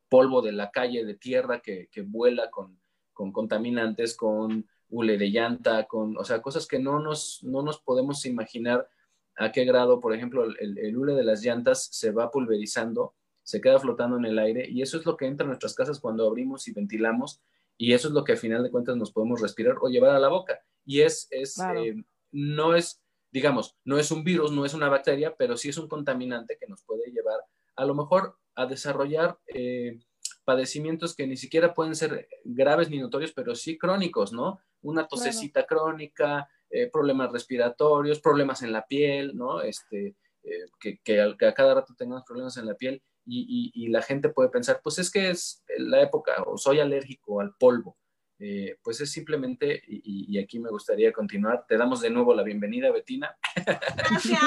[0.09, 2.79] polvo de la calle, de tierra que, vuela con,
[3.13, 7.81] con contaminantes, con hule de llanta, con, o sea, cosas que no nos, no nos
[7.81, 8.89] podemos imaginar
[9.37, 13.79] a qué grado, por ejemplo, el, hule de las llantas se va pulverizando, se queda
[13.79, 16.69] flotando en el aire y eso es lo que entra en nuestras casas cuando abrimos
[16.69, 17.41] y ventilamos
[17.83, 20.21] y eso es lo que a final de cuentas nos podemos respirar o llevar a
[20.21, 20.61] la boca.
[20.85, 21.97] Y es, es eh,
[22.31, 25.89] no es, digamos, no es un virus, no es una bacteria, pero sí es un
[25.89, 27.41] contaminante que nos puede llevar
[27.75, 29.99] a lo mejor a desarrollar eh,
[30.45, 34.61] padecimientos que ni siquiera pueden ser graves ni notorios, pero sí crónicos, ¿no?
[34.83, 39.61] Una tosecita crónica, eh, problemas respiratorios, problemas en la piel, ¿no?
[39.61, 40.15] Este,
[40.79, 44.49] que, que, a cada rato tengamos problemas en la piel y, y, la gente puede
[44.49, 47.97] pensar, pues es que es la época o soy alérgico al polvo.
[48.45, 52.91] Eh, pues es simplemente, y, aquí me gustaría continuar, te damos de nuevo la bienvenida,
[52.91, 53.37] Betina.
[53.55, 54.41] Gracias.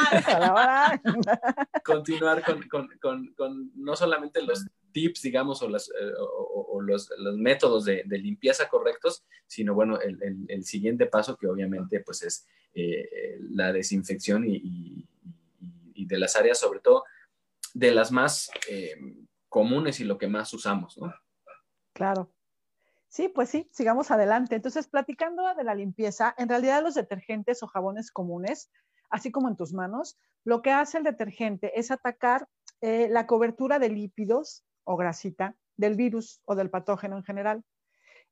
[1.85, 7.09] continuar con, con, con, con, no solamente los tips, digamos, o, las, eh, o, los,
[7.19, 12.21] los, métodos de, de, limpieza correctos, sino bueno, el, el, siguiente paso que obviamente pues
[12.23, 15.07] es eh, la desinfección y, y,
[15.93, 17.05] y, de las áreas, sobre todo
[17.75, 18.49] de las más
[19.49, 21.13] comunes y lo que más usamos, ¿no?
[21.93, 22.31] Claro.
[23.07, 24.55] Sí, pues sí, sigamos adelante.
[24.55, 28.69] Entonces, platicando de la limpieza, en realidad los detergentes o jabones comunes,
[29.09, 32.47] así como en tus manos, lo que hace el detergente es atacar
[32.81, 37.63] eh, la cobertura de lípidos o grasita del virus o del patógeno en general.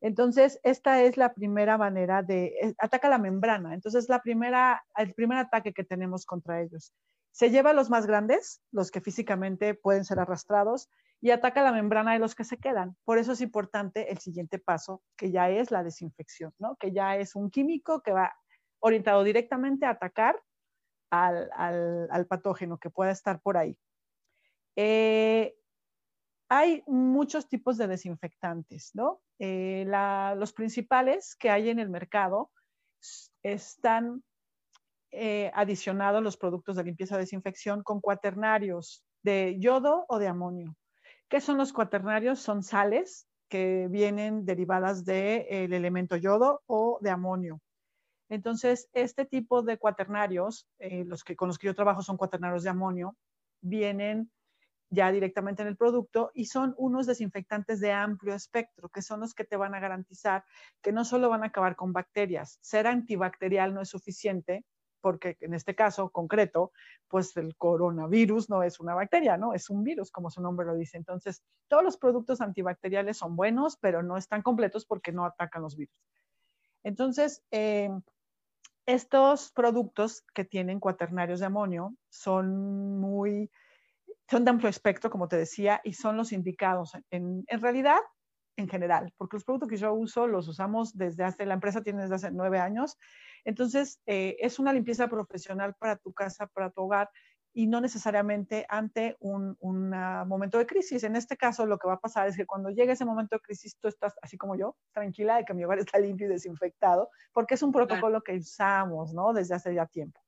[0.02, 3.74] Entonces, esta es la primera manera de, eh, ataca la membrana.
[3.74, 6.92] Entonces, la primera, el primer ataque que tenemos contra ellos.
[7.34, 11.72] Se lleva a los más grandes, los que físicamente pueden ser arrastrados, y ataca la
[11.72, 12.96] membrana de los que se quedan.
[13.06, 16.76] Por eso es importante el siguiente paso, que ya es la desinfección, ¿no?
[16.76, 18.36] que ya es un químico que va
[18.80, 20.40] orientado directamente a atacar
[21.10, 23.78] al, patógeno que pueda estar por ahí.
[24.76, 25.56] Eh,
[26.50, 29.22] hay muchos tipos de desinfectantes, ¿no?
[29.40, 29.86] Eh,
[30.36, 32.52] los principales que hay en el mercado
[33.42, 34.24] están
[35.14, 40.76] eh, adicionados los productos de limpieza y desinfección con cuaternarios de yodo o de amonio.
[41.30, 42.40] ¿Qué son los cuaternarios?
[42.40, 47.62] Son sales que vienen derivadas del elemento yodo o de amonio.
[48.30, 52.64] Entonces, este tipo de cuaternarios, eh, los que, con los que yo trabajo son cuaternarios
[52.64, 53.16] de amonio,
[53.62, 54.32] vienen
[54.90, 59.34] ya directamente en el producto y son unos desinfectantes de amplio espectro, que son los
[59.34, 60.44] que te van a garantizar
[60.82, 64.64] que no solo van a acabar con bacterias, ser antibacterial no es suficiente,
[65.04, 66.72] porque en este caso concreto,
[67.10, 69.54] pues el coronavirus no es una bacteria, ¿no?
[69.54, 70.96] Es un virus, como su nombre lo dice.
[70.96, 75.76] Entonces, todos los productos antibacteriales son buenos, pero no están completos porque no atacan los
[75.76, 75.94] virus.
[76.84, 77.90] Entonces, eh,
[78.86, 83.52] estos productos que tienen cuaternarios de amonio son muy,
[84.30, 86.94] son de amplio espectro, como te decía, y son los indicados.
[87.12, 88.00] En, en realidad,
[88.56, 92.04] en general, porque los productos que yo uso los usamos desde hace, la empresa tiene
[92.04, 92.98] desde hace nueve años
[93.46, 97.10] entonces, eh, es una limpieza profesional para tu casa, para tu hogar
[97.56, 99.56] y no necesariamente ante un,
[100.28, 101.04] momento de crisis.
[101.04, 103.42] En este caso, lo que va a pasar es que cuando llegue ese momento de
[103.42, 107.10] crisis, tú estás, así como yo, tranquila de que mi hogar está limpio y desinfectado,
[107.32, 109.34] porque es un protocolo que usamos, ¿no?
[109.34, 110.20] Desde hace ya tiempo.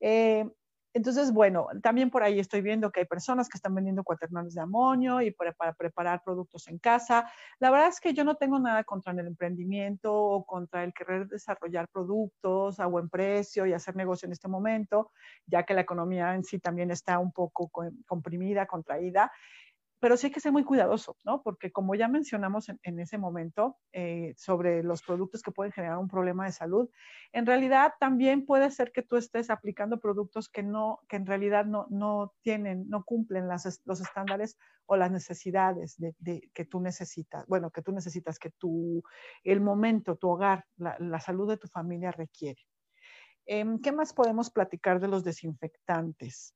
[0.00, 0.48] Eh,
[0.94, 4.62] entonces, bueno, también por ahí estoy viendo que hay personas que están vendiendo cuaternarios de
[4.62, 7.30] amonio y para, preparar productos en casa.
[7.58, 11.28] La verdad es que yo no tengo nada contra el emprendimiento o contra el querer
[11.28, 15.12] desarrollar productos a buen precio y hacer negocio en este momento,
[15.46, 17.70] ya que la economía en sí también está un poco
[18.06, 19.30] comprimida, contraída
[20.00, 21.42] pero sí hay que ser muy cuidadoso, ¿no?
[21.42, 26.08] Porque como ya mencionamos en, ese momento eh, sobre los productos que pueden generar un
[26.08, 26.88] problema de salud,
[27.32, 31.64] en realidad también puede ser que tú estés aplicando productos que no, que en realidad
[31.66, 34.56] no, no tienen, no cumplen los estándares
[34.88, 39.02] o las necesidades de, que tú necesitas, bueno, que tú necesitas, que tu,
[39.44, 42.62] el momento, tu hogar, la, salud de tu familia requiere.
[43.44, 46.54] Em, ¿Qué más podemos platicar de los desinfectantes?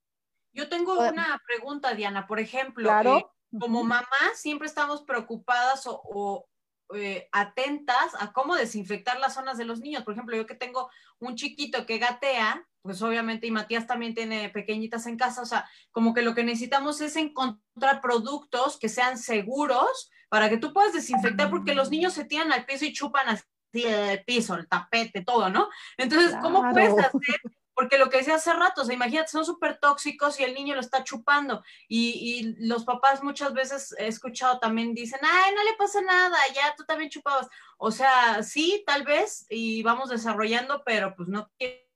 [0.52, 2.26] Yo tengo una pregunta, Diana.
[2.26, 3.26] Por ejemplo, eh,
[3.58, 6.46] como mamá siempre estamos preocupadas o,
[6.94, 10.04] eh, atentas a cómo desinfectar las zonas de los niños.
[10.04, 14.50] Por ejemplo, yo que tengo un chiquito que gatea, pues obviamente, y Matías también tiene
[14.50, 19.16] pequeñitas en casa, o sea, como que lo que necesitamos es encontrar productos que sean
[19.16, 23.28] seguros para que tú puedas desinfectar, porque los niños se tiran al piso y chupan
[23.28, 23.44] así
[23.84, 25.68] el piso, el tapete, todo, ¿no?
[25.96, 27.40] Entonces, ¿cómo puedes hacer
[27.74, 30.74] porque lo que decía hace rato, o sea, imagínate, son súper tóxicos y el niño
[30.74, 31.62] lo está chupando.
[31.88, 36.74] Y, los papás muchas veces he escuchado también dicen, ay, no le pasa nada, ya
[36.76, 37.48] tú también chupabas.
[37.78, 41.88] O sea, sí, tal vez, y vamos desarrollando, pero pues no que,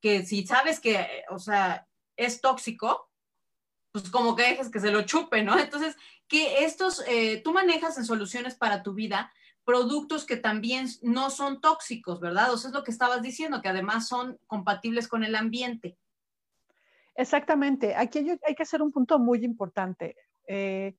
[0.00, 1.86] que si sabes que, o sea,
[2.16, 3.10] es tóxico,
[3.92, 5.58] pues como que dejes que se lo chupe, ¿no?
[5.58, 9.32] Entonces, que estos, eh, tú manejas en soluciones para tu vida
[9.68, 12.54] productos que también no son tóxicos, ¿verdad?
[12.54, 15.98] O sea, es lo que estabas diciendo, que además son compatibles con el ambiente.
[17.14, 17.94] Exactamente.
[17.94, 20.16] Aquí hay que hacer un punto muy importante.
[20.46, 20.96] Eh,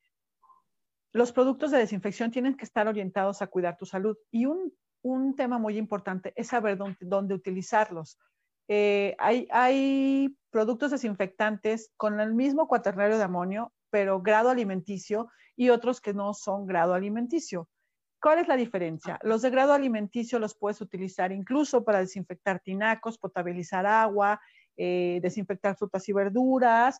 [1.13, 4.15] los productos de desinfección tienen que estar orientados a cuidar tu salud.
[4.29, 4.71] Y un,
[5.35, 8.19] tema muy importante es saber dónde, utilizarlos.
[8.67, 15.71] Eh, hay, hay, productos desinfectantes con el mismo cuaternario de amonio, pero grado alimenticio, y
[15.71, 17.67] otros que no son grado alimenticio.
[18.21, 19.17] ¿Cuál es la diferencia?
[19.23, 24.41] Los de grado alimenticio los puedes utilizar incluso para desinfectar tinacos, potabilizar agua,
[24.75, 26.99] eh, desinfectar frutas y verduras.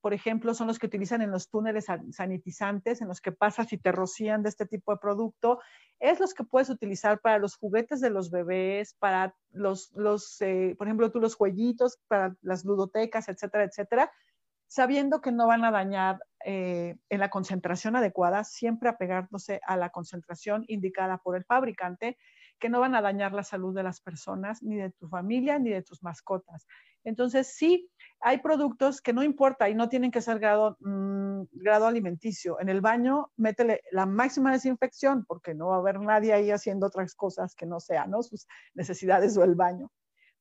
[0.00, 3.78] Por ejemplo, son los que utilizan en los túneles sanitizantes, en los que pasas y
[3.78, 5.58] te rocían de este tipo de producto.
[5.98, 10.74] Es los que puedes utilizar para los juguetes de los bebés, para los, los eh,
[10.78, 14.12] por ejemplo, tú los jueguitos, para las ludotecas, etcétera, etcétera.
[14.68, 19.90] Sabiendo que no van a dañar eh, en la concentración adecuada, siempre apegándose a la
[19.90, 22.16] concentración indicada por el fabricante,
[22.58, 25.70] que no van a dañar la salud de las personas, ni de tu familia, ni
[25.70, 26.66] de tus mascotas.
[27.04, 27.88] Entonces, sí,
[28.20, 32.60] hay productos que no importa y no tienen que ser grado, mm, grado alimenticio.
[32.60, 36.86] En el baño, métele la máxima desinfección porque no va a haber nadie ahí haciendo
[36.86, 39.90] otras cosas que no sean sus necesidades o el baño.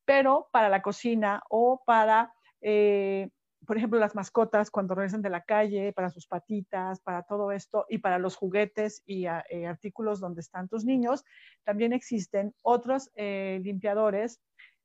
[0.05, 3.29] Pero para la cocina o para, eh,
[3.67, 7.85] por ejemplo, las mascotas cuando regresan de la calle, para sus patitas, para todo esto
[7.89, 11.25] y para los juguetes y eh, artículos donde están tus niños,
[11.65, 14.39] también existen otros eh, limpiadores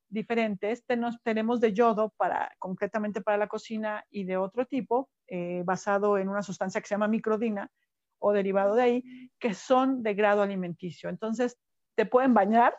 [0.08, 0.84] diferentes.
[1.22, 6.28] tenemos de yodo para, concretamente para la cocina y de otro tipo, eh, basado en
[6.28, 7.70] una sustancia que se llama microdina
[8.18, 11.08] o derivado de ahí, que son de grado alimenticio.
[11.08, 11.56] Entonces,
[11.94, 12.74] te pueden bañar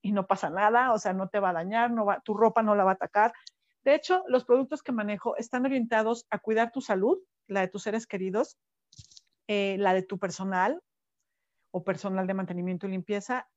[0.00, 2.62] y no pasa nada, o sea, no te va a dañar, no va, tu ropa
[2.62, 3.32] no la va a atacar.
[3.84, 7.82] De hecho, los productos que manejo están orientados a cuidar tu salud, la de tus
[7.82, 8.56] seres queridos,
[9.46, 10.80] eh, la de tu personal
[11.70, 13.48] o personal de mantenimiento y limpieza,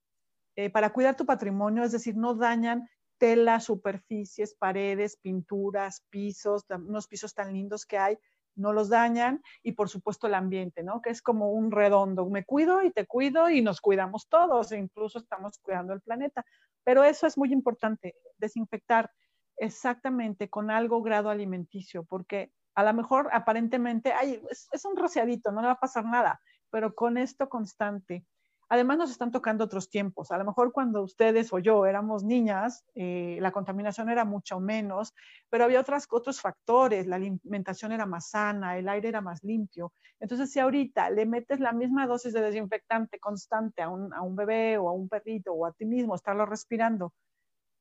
[0.58, 7.08] eh, para cuidar tu patrimonio, es decir, no dañan telas, superficies, paredes, pinturas, pisos, unos
[7.08, 8.18] pisos tan lindos que hay,
[8.56, 11.02] no los dañan y por supuesto el ambiente, ¿no?
[11.02, 14.78] Que es como un redondo, me cuido y te cuido y nos cuidamos todos, e
[14.78, 16.44] incluso estamos cuidando el planeta.
[16.84, 19.12] Pero eso es muy importante, desinfectar
[19.58, 25.62] exactamente con algo grado alimenticio, porque a lo mejor aparentemente, ay, es, un rociadito, no
[25.62, 26.40] le va a pasar nada,
[26.70, 28.26] pero con esto constante,
[28.70, 30.30] Además nos están tocando otros tiempos.
[30.32, 35.14] A lo mejor cuando ustedes o yo éramos niñas, eh, la contaminación era mucho menos,
[35.50, 37.08] pero había otras, otros factores.
[37.08, 39.94] La alimentación era más sana, el aire era más limpio.
[40.20, 44.36] Entonces, si ahorita le metes la misma dosis de desinfectante constante a un, a un
[44.36, 47.14] bebé o a un perrito o a ti mismo, estarlo respirando,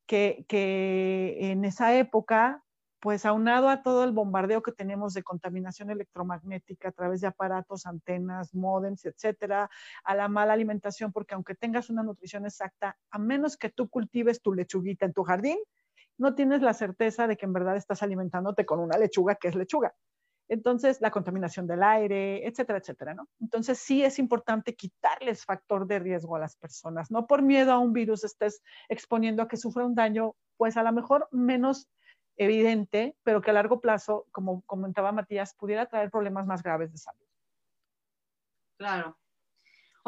[0.07, 2.63] que, que en esa época
[3.01, 7.87] pues aunado a todo el bombardeo que tenemos de contaminación electromagnética a través de aparatos,
[7.87, 9.71] antenas, modems, etcétera,
[10.03, 14.41] a la mala alimentación, porque aunque tengas una nutrición exacta, a menos que tú cultives
[14.43, 15.59] tu lechuguita en tu jardín,
[16.19, 19.55] no tienes la certeza de que en verdad estás alimentándote con una lechuga que es
[19.55, 19.95] lechuga.
[20.49, 23.29] Entonces, la contaminación del aire, etcétera, etcétera, ¿no?
[23.41, 27.11] Entonces, sí es importante quitarles factor de riesgo a las personas.
[27.11, 30.83] No por miedo a un virus estés exponiendo a que sufra un daño, pues a
[30.83, 31.89] lo mejor menos
[32.37, 36.99] evidente, pero que a largo plazo, como comentaba Matías, pudiera traer problemas más graves de
[36.99, 37.27] salud.
[38.79, 39.19] Claro.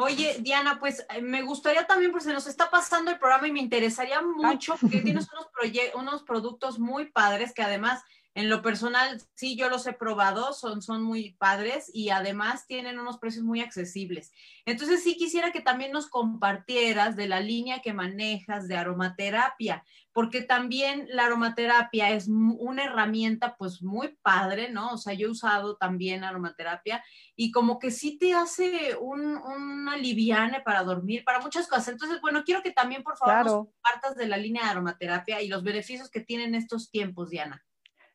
[0.01, 3.51] Oye, Diana, pues eh, me gustaría también, porque se nos está pasando el programa y
[3.51, 5.49] me interesaría mucho, porque tienes unos,
[5.95, 8.01] unos productos muy padres que además
[8.35, 12.99] en lo personal, sí, yo los he probado, son, son muy padres y además tienen
[12.99, 14.31] unos precios muy accesibles.
[14.65, 20.41] Entonces, sí quisiera que también nos compartieras de la línea que manejas de aromaterapia, porque
[20.41, 24.93] también la aromaterapia es una herramienta pues muy padre, ¿no?
[24.93, 27.03] O sea, yo he usado también aromaterapia
[27.35, 31.89] y como que sí te hace un, un aliviane para dormir, para muchas cosas.
[31.89, 35.47] Entonces, bueno, quiero que también, por favor, nos compartas de la línea de aromaterapia y
[35.47, 37.65] los beneficios que tienen estos tiempos, Diana.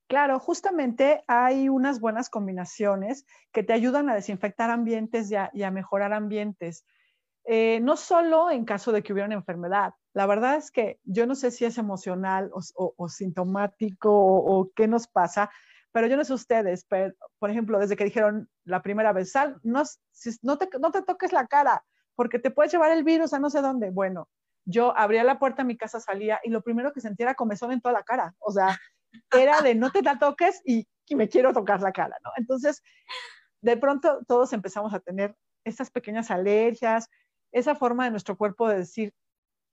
[0.07, 6.13] Claro, justamente hay unas buenas combinaciones que te ayudan a desinfectar ambientes y a, mejorar
[6.13, 6.85] ambientes.
[7.47, 9.95] Eh, no solo en caso de que hubiera una enfermedad.
[10.13, 15.09] La verdad es que yo no sé si es emocional o, sintomático o, qué nos
[15.09, 15.51] pasa,
[15.93, 19.59] pero yo no sé ustedes, pero, por ejemplo, desde que dijeron la primera vez, sal,
[19.63, 19.85] no,
[20.59, 23.61] te, no te toques la cara porque te puedes llevar el virus a no sé
[23.61, 23.91] dónde.
[23.91, 24.29] Bueno,
[24.65, 27.73] yo abría la puerta a mi casa, salía y lo primero que sentía era comezón
[27.73, 28.35] en toda la cara.
[28.39, 28.79] O sea,
[29.33, 32.31] era de no te la toques y, me quiero tocar la cara, ¿no?
[32.37, 32.83] Entonces,
[33.61, 37.11] de pronto todos empezamos a tener estas pequeñas alergias,
[37.53, 39.13] esa forma de nuestro cuerpo de decir,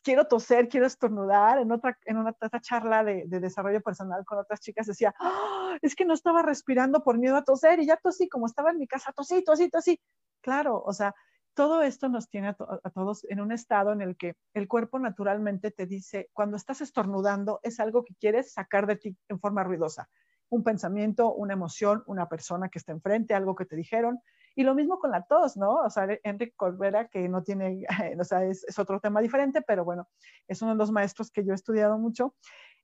[0.03, 1.59] quiero toser, quiero estornudar.
[1.59, 5.77] En otra, en una, charla de, desarrollo personal con otras chicas decía, ¡Ah!
[5.81, 8.77] es que no estaba respirando por miedo a toser y ya tosí, como estaba en
[8.77, 9.99] mi casa, tosí, tosí, tosí.
[10.41, 11.13] Claro, o sea,
[11.53, 15.71] todo esto nos tiene a, todos en un estado en el que el cuerpo naturalmente
[15.71, 20.09] te dice, cuando estás estornudando, es algo que quieres sacar de ti en forma ruidosa.
[20.49, 24.19] Un pensamiento, una emoción, una persona que está enfrente, algo que te dijeron.
[24.55, 25.75] Y lo mismo con la tos, ¿no?
[25.75, 27.85] O sea, Enrique Corbera, que no tiene,
[28.19, 30.07] o sea, es, es otro tema diferente, pero bueno,
[30.47, 32.35] es uno de los maestros que yo he estudiado mucho.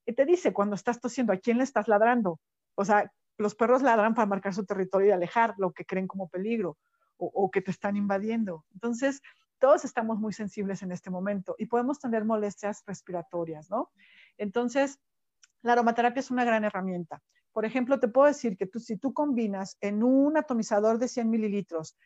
[0.05, 2.39] Y te dice, cuando estás tosiendo, ¿a quién le estás ladrando?
[2.75, 6.29] O sea, los perros ladran para marcar su territorio y alejar lo que creen como
[6.29, 6.77] peligro
[7.17, 8.65] o, que te están invadiendo.
[8.73, 9.21] Entonces,
[9.59, 13.91] todos estamos muy sensibles en este momento y podemos tener molestias respiratorias, ¿no?
[14.37, 14.99] Entonces,
[15.61, 17.21] la aromaterapia es una gran herramienta.
[17.51, 21.29] Por ejemplo, te puedo decir que tú, si tú combinas en un atomizador de 100
[21.29, 21.97] mililitros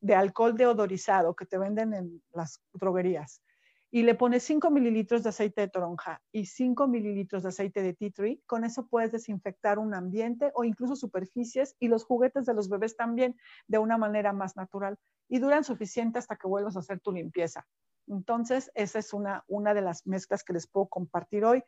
[0.00, 3.42] de alcohol deodorizado que te venden en las droguerías,
[3.90, 7.94] y le pones 5 mililitros de aceite de toronja y 5 mililitros de aceite de
[7.94, 12.54] tea tree, con eso puedes desinfectar un ambiente o incluso superficies y los juguetes de
[12.54, 13.36] los bebés también
[13.66, 14.96] de una manera más natural
[15.28, 17.66] y duran suficiente hasta que vuelvas a hacer tu limpieza.
[18.06, 21.62] Entonces, esa es una, una de las mezclas que les puedo compartir hoy.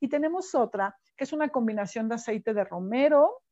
[0.00, 3.42] Y tenemos otra, que es una combinación de aceite de romero,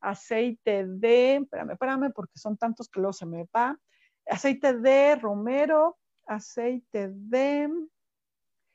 [0.00, 3.78] aceite de, espérame, espérame, porque son tantos que luego se me va,
[4.26, 7.68] aceite de romero, aceite de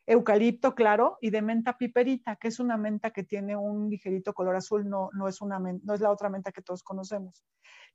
[0.06, 4.56] eucalipto, claro, y de menta piperita, que es una menta que tiene un ligerito color
[4.56, 7.46] azul, no, no, es, una no es la otra menta que todos conocemos.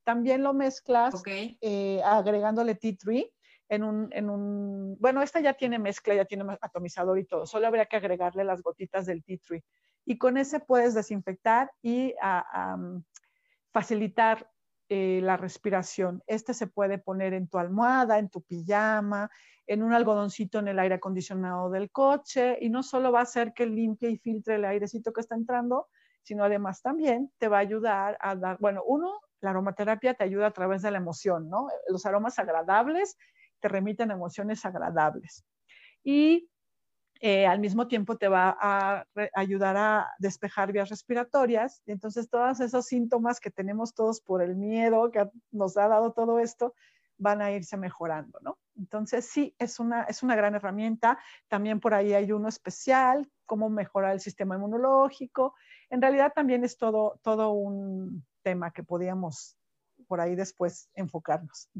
[0.05, 3.33] También lo mezclas eh, agregándole tea tree
[3.69, 7.67] en un, en un, bueno, esta ya tiene mezcla, ya tiene atomizador y todo, solo
[7.67, 9.65] habría que agregarle las gotitas del tea tree.
[10.07, 12.15] Y con ese puedes desinfectar y
[13.73, 14.49] facilitar
[14.89, 16.23] eh, la respiración.
[16.27, 19.31] Este se puede poner en tu almohada, en tu pijama,
[19.67, 23.55] en un algodoncito en el aire acondicionado del coche y no solo va a hacer
[23.55, 25.89] que limpie y filtre el airecito que está entrando,
[26.23, 30.49] sino además también te va a ayudar a dar, bueno, uno, la aromaterapia te ayuda
[30.49, 31.69] a través de la emoción, ¿no?
[31.89, 33.17] Los aromas agradables
[33.61, 35.45] te remiten emociones agradables.
[36.03, 36.51] Y
[37.21, 41.83] eh, al mismo tiempo te va a ayudar a despejar vías respiratorias.
[41.87, 46.13] Y entonces todos esos síntomas que tenemos todos por el miedo que nos ha dado
[46.13, 46.75] todo esto
[47.17, 48.59] van a irse mejorando, ¿no?
[48.77, 51.19] Entonces sí, es una, es una gran herramienta.
[51.49, 55.55] También por ahí hay uno especial, cómo mejorar el sistema inmunológico.
[55.91, 59.57] En realidad también es todo, todo un tema que podíamos
[60.09, 61.71] por ahí después enfocarnos.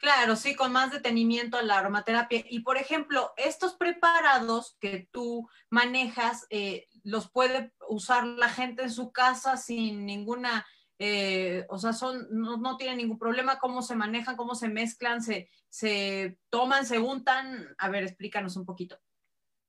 [0.00, 2.42] Claro, sí, con más detenimiento a la aromaterapia.
[2.48, 8.90] Y por ejemplo, estos preparados que tú manejas, eh, los puede usar la gente en
[8.90, 10.66] su casa sin ninguna,
[10.98, 15.20] eh, o sea, son, no, no, tienen ningún problema, cómo se manejan, cómo se mezclan,
[15.20, 17.66] se, se toman, se untan.
[17.76, 18.98] A ver, explícanos un poquito.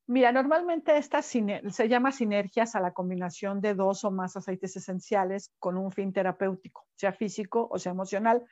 [0.07, 5.51] Mira, normalmente esta se llama sinergias a la combinación de dos o más aceites esenciales
[5.59, 8.45] con un fin terapéutico, sea físico o sea emocional.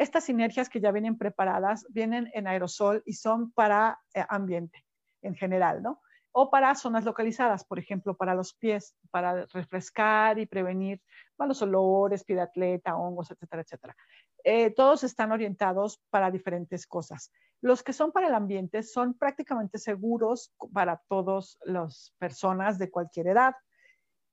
[0.00, 4.82] Estas sinergias que ya vienen preparadas vienen en aerosol y son para eh, ambiente
[5.20, 6.00] en general, ¿no?
[6.32, 11.02] O para zonas localizadas, por ejemplo, para los pies, para refrescar y prevenir
[11.36, 13.96] malos olores, pie atleta, hongos, etcétera, etcétera.
[14.42, 17.30] Eh, todos están orientados para diferentes cosas.
[17.60, 23.26] Los que son para el ambiente son prácticamente seguros para todas las personas de cualquier
[23.26, 23.54] edad.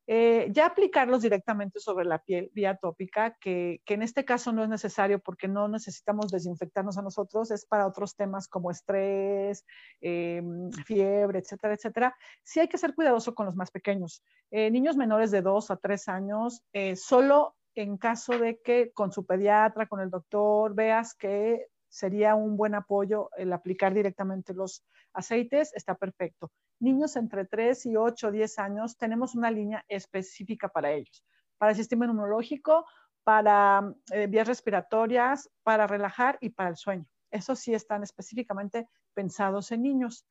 [0.10, 4.70] Eh, ya aplicarlos directamente sobre la piel vía tópica, que, en este caso no es
[4.70, 9.66] necesario porque no necesitamos desinfectarnos a nosotros, es para otros temas como estrés,
[10.00, 10.42] eh,
[10.86, 12.16] fiebre, etcétera, etcétera.
[12.44, 14.24] Sí hay que ser cuidadoso con los más pequeños.
[14.50, 16.64] Eh, niños menores de 2 a 3 años,
[16.96, 22.58] solo en caso de que con su pediatra, con el doctor, veas que sería un
[22.58, 24.84] buen apoyo el aplicar directamente los
[25.14, 30.68] aceites, está perfecto niños entre 3 y 8 o 10 años, tenemos una línea específica
[30.68, 31.24] para ellos,
[31.58, 32.86] para el sistema inmunológico,
[33.24, 37.06] para eh, vías respiratorias, para relajar y para el sueño.
[37.32, 40.26] Eso sí están específicamente pensados en niños.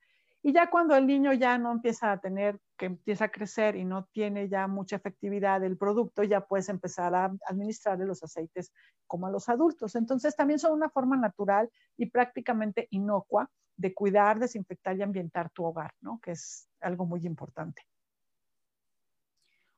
[0.47, 3.85] Y ya cuando el niño ya no empieza a tener, que empieza a crecer y
[3.85, 8.73] no tiene ya mucha efectividad del producto, ya puedes empezar a administrarle los aceites
[9.09, 9.97] como a los adultos.
[9.97, 15.65] Entonces también son una forma natural y prácticamente inocua de cuidar, desinfectar y ambientar tu
[15.65, 16.21] hogar, ¿no?
[16.23, 17.83] Que es algo muy importante.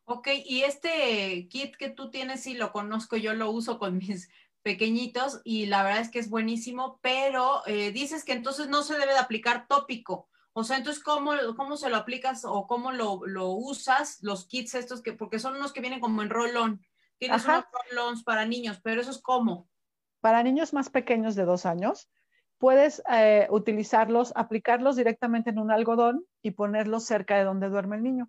[0.04, 4.28] Ok, y este kit que tú tienes, sí lo conozco, yo lo uso con mis
[4.60, 8.98] pequeñitos y la verdad es que es buenísimo, pero eh, dices que entonces no se
[8.98, 10.28] debe de aplicar tópico.
[10.58, 13.20] O sea, entonces, ¿cómo, cómo se lo aplicas o cómo lo,
[13.52, 16.84] usas, los kits estos, que, porque son unos que vienen como en rolón?
[17.16, 19.68] Tienes unos rolons para niños, pero eso es cómo.
[20.20, 22.10] Para niños más pequeños de dos años,
[22.58, 28.02] puedes eh, utilizarlos, aplicarlos directamente en un algodón y ponerlos cerca de donde duerme el
[28.02, 28.28] niño.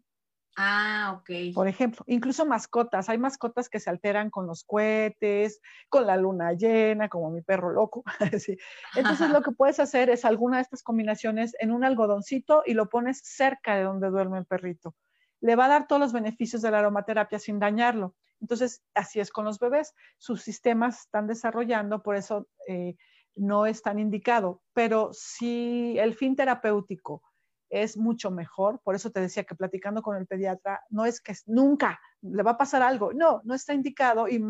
[0.57, 1.53] Ah, ok.
[1.53, 3.07] Por ejemplo, incluso mascotas.
[3.09, 7.71] Hay mascotas que se alteran con los cohetes, con la luna llena, como mi perro
[7.71, 8.03] loco.
[8.95, 12.89] Entonces, lo que puedes hacer es alguna de estas combinaciones en un algodoncito y lo
[12.89, 14.95] pones cerca de donde duerme el perrito.
[15.41, 18.15] Le va a dar todos los beneficios de la aromaterapia sin dañarlo.
[18.41, 19.93] Entonces, así es con los bebés.
[20.17, 22.95] Sus sistemas están desarrollando, por eso eh,
[23.35, 27.21] no es tan indicado, pero si el fin terapéutico
[27.69, 31.33] es mucho mejor, por eso te decía que platicando con el pediatra, no es que
[31.45, 34.43] nunca le va a pasar algo, no, no está indicado y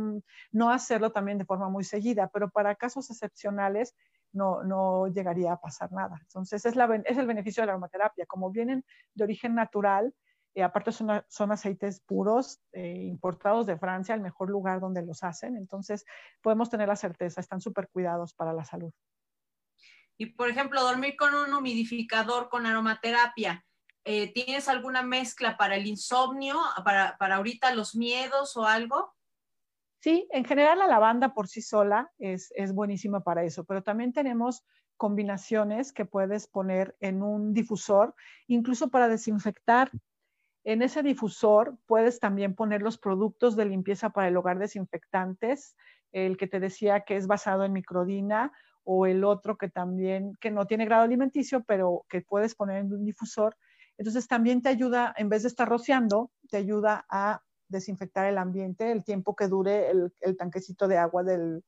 [0.52, 3.96] no hacerlo también de forma muy seguida, pero para casos excepcionales
[4.32, 6.18] no, no llegaría a pasar nada.
[6.22, 10.14] Entonces es, la, es el beneficio de la aromaterapia, como vienen de origen natural,
[10.54, 15.24] y aparte son, son aceites puros eh, importados de Francia, el mejor lugar donde los
[15.24, 15.56] hacen.
[15.56, 16.06] Entonces
[16.42, 18.92] podemos tener la certeza, están súper cuidados para la salud.
[20.20, 23.66] Y por ejemplo, dormir con un humidificador con aromaterapia,
[24.04, 29.16] eh, ¿tienes alguna mezcla para el insomnio, para, para ahorita los miedos o algo?
[30.02, 34.12] Sí, en general la lavanda por sí sola es, es buenísima para eso, pero también
[34.12, 34.66] tenemos
[34.98, 38.14] combinaciones que puedes poner en un difusor,
[38.48, 39.90] incluso para desinfectar.
[40.66, 45.78] En ese difusor puedes también poner los productos de limpieza para el hogar desinfectantes,
[46.12, 48.52] el que te decía que es basado en microdina
[48.92, 52.92] o el otro que también, que no tiene grado alimenticio, pero que puedes poner en
[52.92, 53.56] un difusor.
[54.00, 58.92] Entonces también te ayuda, en vez de estar rociando, te ayuda a desinfectar el ambiente
[58.92, 61.64] el tiempo que dure el, tanquecito de agua del,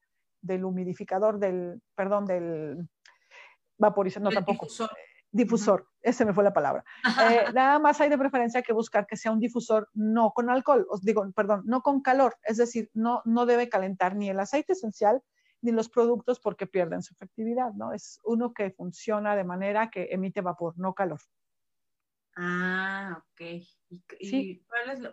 [0.65, 2.89] humidificador, del, perdón, del
[3.77, 4.65] vaporizador, no tampoco.
[5.31, 5.87] Difusor.
[6.01, 6.83] ese me fue la palabra.
[7.21, 10.87] Eh, nada más hay de preferencia que buscar que sea un difusor no con alcohol,
[10.89, 14.73] os digo, perdón, no con calor, es decir, no, no debe calentar ni el aceite
[14.73, 15.21] esencial
[15.61, 17.93] ni los productos porque pierden su efectividad, ¿no?
[17.93, 21.19] Es uno que funciona de manera que emite vapor, no calor.
[22.35, 23.41] Ah, ok.
[24.19, 24.63] ¿Y,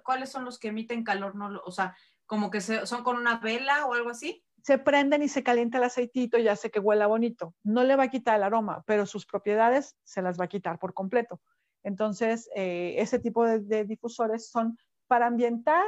[0.03, 1.35] cuáles, son los que emiten calor?
[1.35, 1.97] No, o sea,
[2.27, 4.45] como que son con una vela o algo así.
[4.63, 7.55] Se prenden y se calienta el aceitito y hace que huela bonito.
[7.63, 10.79] No le va a quitar el aroma, pero sus propiedades se las va a quitar
[10.79, 11.41] por completo.
[11.83, 15.85] Entonces, eh, ese tipo de, difusores son para ambientar,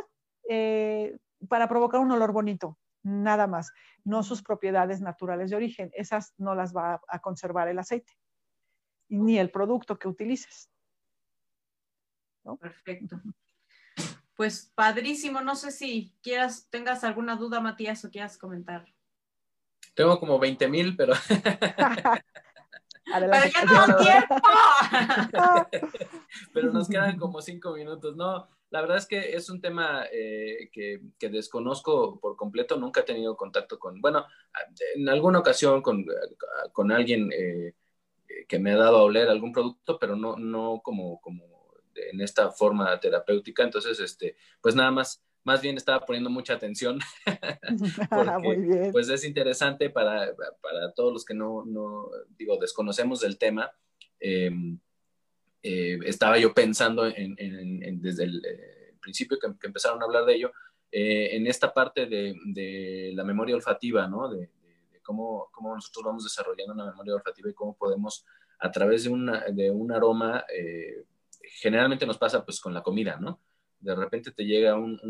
[0.49, 3.73] eh, para provocar un olor bonito, nada más.
[4.05, 5.91] No sus propiedades naturales de origen.
[5.95, 8.13] Esas no las va a conservar el aceite,
[9.09, 10.71] ni el producto que utilices.
[12.61, 13.21] Perfecto.
[14.35, 18.87] Pues padrísimo, no sé si quieras, tengas alguna duda, Matías, o quieras comentar.
[19.95, 21.13] Tengo como 20 mil, pero...
[23.13, 24.37] pero ya no tiempo.
[26.53, 28.17] pero nos quedan como cinco minutos.
[28.17, 32.77] No, la verdad es que es un tema eh, que, desconozco por completo.
[32.77, 34.27] Nunca he tenido contacto con, bueno,
[34.95, 36.07] en alguna ocasión con,
[36.73, 37.75] con alguien eh,
[38.47, 41.45] que me ha dado a oler algún producto, pero no, no como, como
[41.95, 43.63] en esta forma terapéutica.
[43.63, 46.99] Entonces, este, pues nada más, más bien estaba poniendo mucha atención.
[48.11, 53.71] porque, Pues es interesante para, para, todos los que no, no, digo, desconocemos del tema.
[54.19, 54.79] Em,
[55.63, 60.35] eh, estaba yo pensando en, en, desde el eh, principio que, empezaron a hablar de
[60.35, 60.53] ello,
[60.91, 64.29] eh, en esta parte de, de, la memoria olfativa, ¿no?
[64.29, 64.39] De,
[64.93, 68.25] de, cómo, cómo, nosotros vamos desarrollando una memoria olfativa y cómo podemos,
[68.59, 70.45] a través de, una, de un aroma,
[71.61, 73.41] generalmente nos pasa pues con la comida, ¿no?
[73.81, 75.01] De repente te llega un,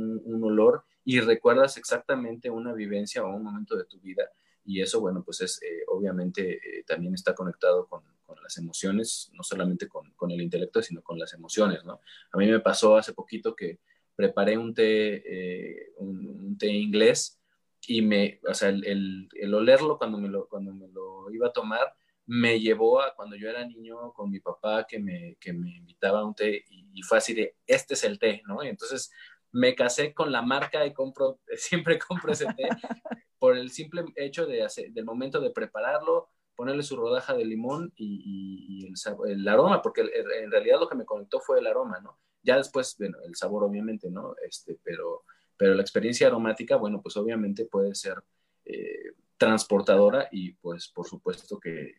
[0.42, 4.30] olor y recuerdas exactamente una vivencia o un momento de tu vida
[4.64, 8.02] y eso, bueno, pues es eh, obviamente eh, también está conectado con,
[8.44, 12.00] las emociones, no solamente con, con, el intelecto, sino con las emociones, ¿no?
[12.30, 13.80] A mí me pasó hace poquito que
[14.14, 17.40] preparé un té, eh, un, té inglés
[17.86, 21.48] y me, o sea, el, el, el, olerlo cuando me lo, cuando me lo iba
[21.48, 21.92] a tomar,
[22.32, 26.20] me llevó a cuando yo era niño con mi papá que me, que me invitaba
[26.20, 28.62] a un té y, fue así de, este es el té, ¿no?
[28.62, 29.10] Y entonces
[29.50, 32.68] me casé con la marca y compro, siempre compro ese té
[33.40, 37.92] por el simple hecho de hacer, del momento de prepararlo, ponerle su rodaja de limón
[37.96, 38.94] y, el,
[39.28, 42.20] el, aroma, porque en realidad lo que me conectó fue el aroma, ¿no?
[42.44, 44.36] Ya después, bueno, el sabor obviamente, ¿no?
[44.46, 45.24] Este, pero,
[45.56, 48.22] pero la experiencia aromática, bueno, pues obviamente puede ser
[48.66, 51.94] eh, transportadora y pues por supuesto que,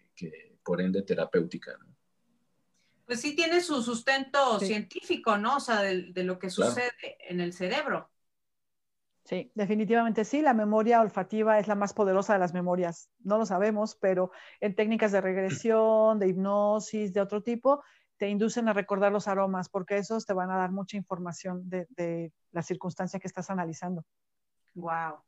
[0.63, 1.75] por ende terapéutica.
[3.07, 5.57] Pues sí tiene su sustento científico, ¿no?
[5.57, 6.91] O sea, de, lo que sucede
[7.27, 8.11] en el cerebro.
[9.25, 10.43] Sí, definitivamente sí.
[10.43, 13.09] La memoria olfativa es la más poderosa de las memorias.
[13.19, 17.83] No lo sabemos, pero en técnicas de regresión, de hipnosis, de otro tipo,
[18.17, 21.87] te inducen a recordar los aromas, porque esos te van a dar mucha información de,
[21.89, 24.05] de la circunstancia que estás analizando.
[24.75, 25.23] Wow.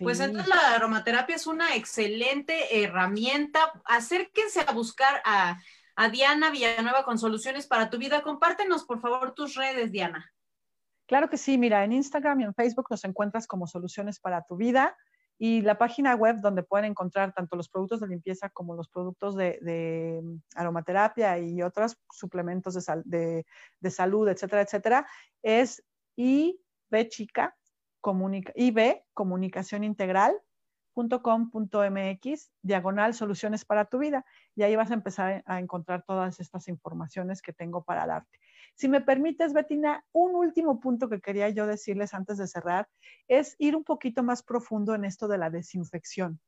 [0.00, 3.72] Pues entonces la aromaterapia es una excelente herramienta.
[3.84, 5.58] Acérquense a buscar a,
[6.10, 8.22] Diana Villanueva con soluciones para tu vida.
[8.22, 10.32] Compártenos, por favor, tus redes, Diana.
[11.06, 14.56] Claro que sí, mira, en Instagram y en Facebook nos encuentras como Soluciones para tu
[14.56, 14.96] vida
[15.38, 19.36] y la página web donde pueden encontrar tanto los productos de limpieza como los productos
[19.36, 20.22] de,
[20.54, 22.74] aromaterapia y otros suplementos
[23.04, 23.44] de,
[23.80, 25.06] de, salud, etcétera, etcétera,
[25.42, 25.82] es
[27.08, 27.54] chica
[28.04, 30.36] comunica IB, comunicación integral,
[30.92, 34.26] .com.mx, diagonal soluciones para tu vida.
[34.54, 38.38] Y ahí vas a empezar a encontrar todas estas informaciones que tengo para darte.
[38.74, 42.90] Si me permites, Betina, un último punto que quería yo decirles antes de cerrar
[43.26, 46.38] es ir un poquito más profundo en esto de la desinfección.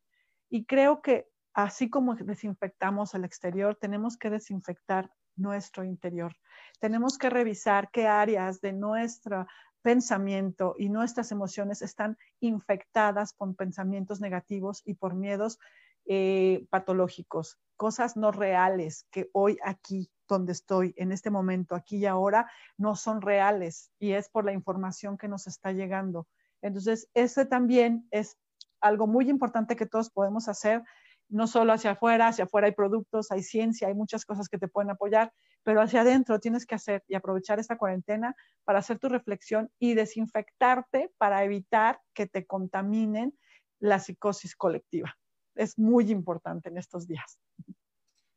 [0.51, 6.37] Y creo que así como desinfectamos el exterior, tenemos que desinfectar nuestro interior.
[6.81, 9.47] Tenemos que revisar qué áreas de nuestra
[9.87, 15.61] pensamiento y nuestras emociones están infectadas con pensamientos negativos y por miedos
[16.07, 22.07] eh, patológicos, cosas no reales que hoy aquí donde estoy, en este momento, aquí y
[22.07, 26.27] ahora, no son reales y es por la información que nos está llegando.
[26.63, 28.37] Entonces, ese también es
[28.81, 30.83] algo muy importante que todos podemos hacer,
[31.29, 34.69] no solo hacia afuera, hacia afuera hay productos, hay ciencia, hay muchas cosas que te
[34.69, 39.09] pueden apoyar, pero hacia adentro tienes que hacer y aprovechar esta cuarentena para hacer tu
[39.09, 43.37] reflexión y desinfectarte para evitar que te contaminen
[43.81, 45.17] la psicosis colectiva.
[45.55, 47.39] Es muy importante en estos días.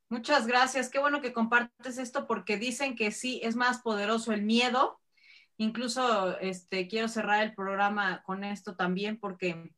[0.09, 0.89] Muchas gracias.
[0.89, 4.99] Qué bueno que compartes esto porque dicen que sí es más poderoso el miedo.
[5.57, 9.71] Incluso este, quiero cerrar el programa con esto también porque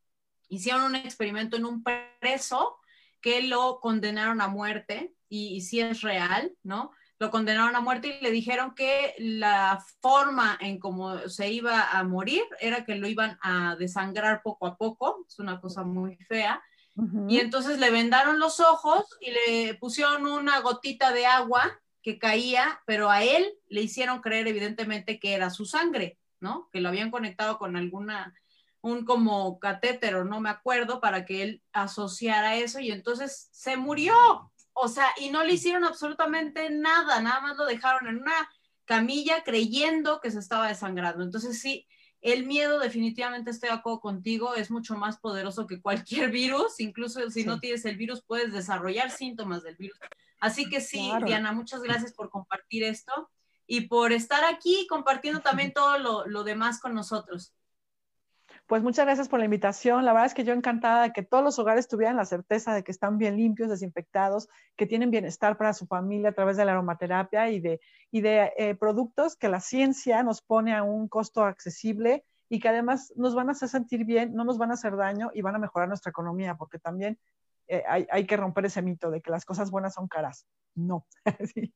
[0.47, 1.83] hicieron un experimento en un
[2.19, 2.77] preso
[3.21, 6.91] que lo condenaron a muerte y, y sí es real, ¿no?
[7.19, 12.03] Lo condenaron a muerte y le dijeron que la forma en cómo se iba a
[12.03, 15.23] morir era que lo iban a desangrar poco a poco.
[15.27, 16.61] Es una cosa muy fea
[17.27, 22.81] y entonces le vendaron los ojos y le pusieron una gotita de agua que caía,
[22.85, 26.69] pero a él le hicieron creer evidentemente que era su sangre, ¿no?
[26.71, 28.33] Que lo habían conectado con alguna,
[28.81, 34.15] un como catéter no me acuerdo, para que él asociara eso y entonces se murió.
[34.73, 38.49] O sea, y no le hicieron absolutamente nada, nada más lo dejaron en una
[38.85, 41.23] camilla creyendo que se estaba desangrando.
[41.23, 41.87] Entonces sí,
[42.21, 47.29] el miedo definitivamente estoy de acuerdo contigo, es mucho más poderoso que cualquier virus, incluso
[47.29, 49.99] si no tienes el virus puedes desarrollar síntomas del virus.
[50.39, 53.29] Así que sí, Diana, muchas gracias por compartir esto
[53.67, 57.53] y por estar aquí compartiendo también todo lo, lo demás con nosotros.
[58.71, 60.05] Pues muchas gracias por la invitación.
[60.05, 62.85] La verdad es que yo encantada de que todos los hogares tuvieran la certeza de
[62.85, 64.47] que están bien limpios, desinfectados,
[64.77, 68.53] que tienen bienestar para su familia a través de la aromaterapia y de, y de
[68.57, 73.35] eh, productos que la ciencia nos pone a un costo accesible y que además nos
[73.35, 75.89] van a hacer sentir bien, no nos van a hacer daño y van a mejorar
[75.89, 77.19] nuestra economía, porque también
[77.67, 80.47] eh, hay, hay, que romper ese mito de que las cosas buenas son caras.
[80.75, 81.05] No.
[81.53, 81.73] sí.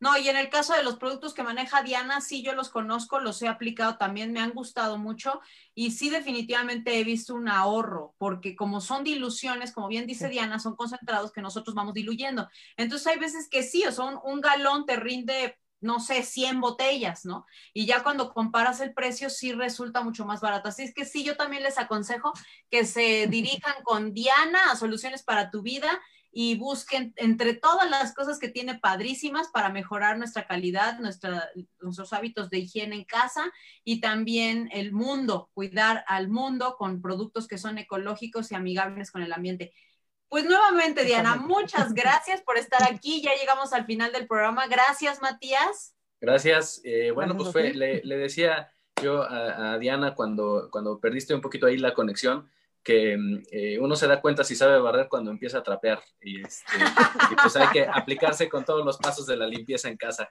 [0.00, 3.20] No, y en el caso de los productos que maneja Diana, sí, yo los conozco,
[3.20, 5.40] los he aplicado también, me han gustado mucho
[5.74, 10.58] y sí, definitivamente he visto un ahorro, porque como son diluciones, como bien dice Diana,
[10.58, 12.48] son concentrados que nosotros vamos diluyendo.
[12.78, 17.24] Entonces hay veces que sí, o son un galón te rinde no sé, 100 botellas,
[17.24, 17.46] ¿no?
[17.72, 20.68] Y ya cuando comparas el precio, sí resulta mucho más barato.
[20.68, 22.32] Así es que sí, yo también les aconsejo
[22.70, 26.00] que se dirijan con Diana a Soluciones para tu Vida
[26.32, 31.50] y busquen entre todas las cosas que tiene padrísimas para mejorar nuestra calidad, nuestra,
[31.80, 33.52] nuestros hábitos de higiene en casa
[33.84, 39.22] y también el mundo, cuidar al mundo con productos que son ecológicos y amigables con
[39.22, 39.72] el ambiente.
[40.28, 43.20] Pues nuevamente, Diana, muchas gracias por estar aquí.
[43.20, 44.68] Ya llegamos al final del programa.
[44.68, 45.96] Gracias, Matías.
[46.20, 46.80] Gracias.
[46.84, 48.70] Eh, bueno, pues fue, le, le, decía
[49.02, 52.48] yo a, a, Diana cuando, cuando perdiste un poquito ahí la conexión,
[52.82, 56.40] que mm, eh, uno se da cuenta si sabe barrer cuando empieza a trapear y,
[56.42, 56.76] este,
[57.30, 60.28] y, pues hay que aplicarse con todos los pasos de la limpieza en casa.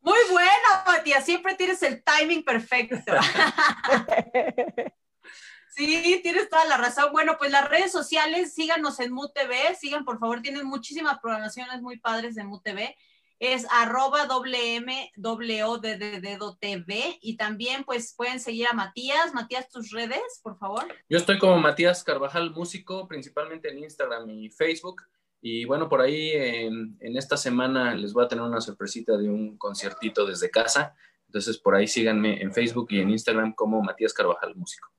[0.00, 0.50] Muy bueno,
[0.86, 3.14] Matías, siempre tienes el timing perfecto.
[5.72, 7.10] Sí, tienes toda la razón.
[7.12, 11.98] Bueno, pues las redes sociales, síganos en MUTV, sigan por favor, tienen muchísimas programaciones muy
[11.98, 12.94] padres en MUTV
[13.40, 14.28] es arroba
[16.60, 19.32] TV y también pues pueden seguir a Matías.
[19.32, 20.86] Matías, tus redes, por favor.
[21.08, 25.02] Yo estoy como Matías Carvajal Músico, principalmente en Instagram y Facebook.
[25.40, 29.30] Y bueno, por ahí en, en, esta semana les voy a tener una sorpresita de
[29.30, 30.94] un conciertito desde casa.
[31.24, 34.92] Entonces por ahí síganme en Facebook y en Instagram como Matías Carvajal Músico.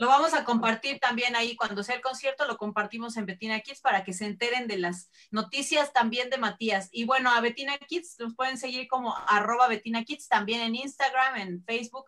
[0.00, 3.82] Lo vamos a compartir también ahí cuando sea el concierto, lo compartimos en Betina Kids
[3.82, 6.88] para que se enteren de las noticias también de Matías.
[6.90, 11.36] Y bueno, a Betina Kids los pueden seguir como arroba Betina Kids también en Instagram,
[11.36, 12.06] en Facebook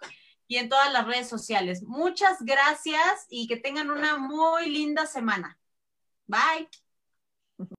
[0.48, 1.82] y en todas las redes sociales.
[1.82, 5.58] Muchas gracias y que tengan una muy linda semana.
[6.26, 6.70] Bye.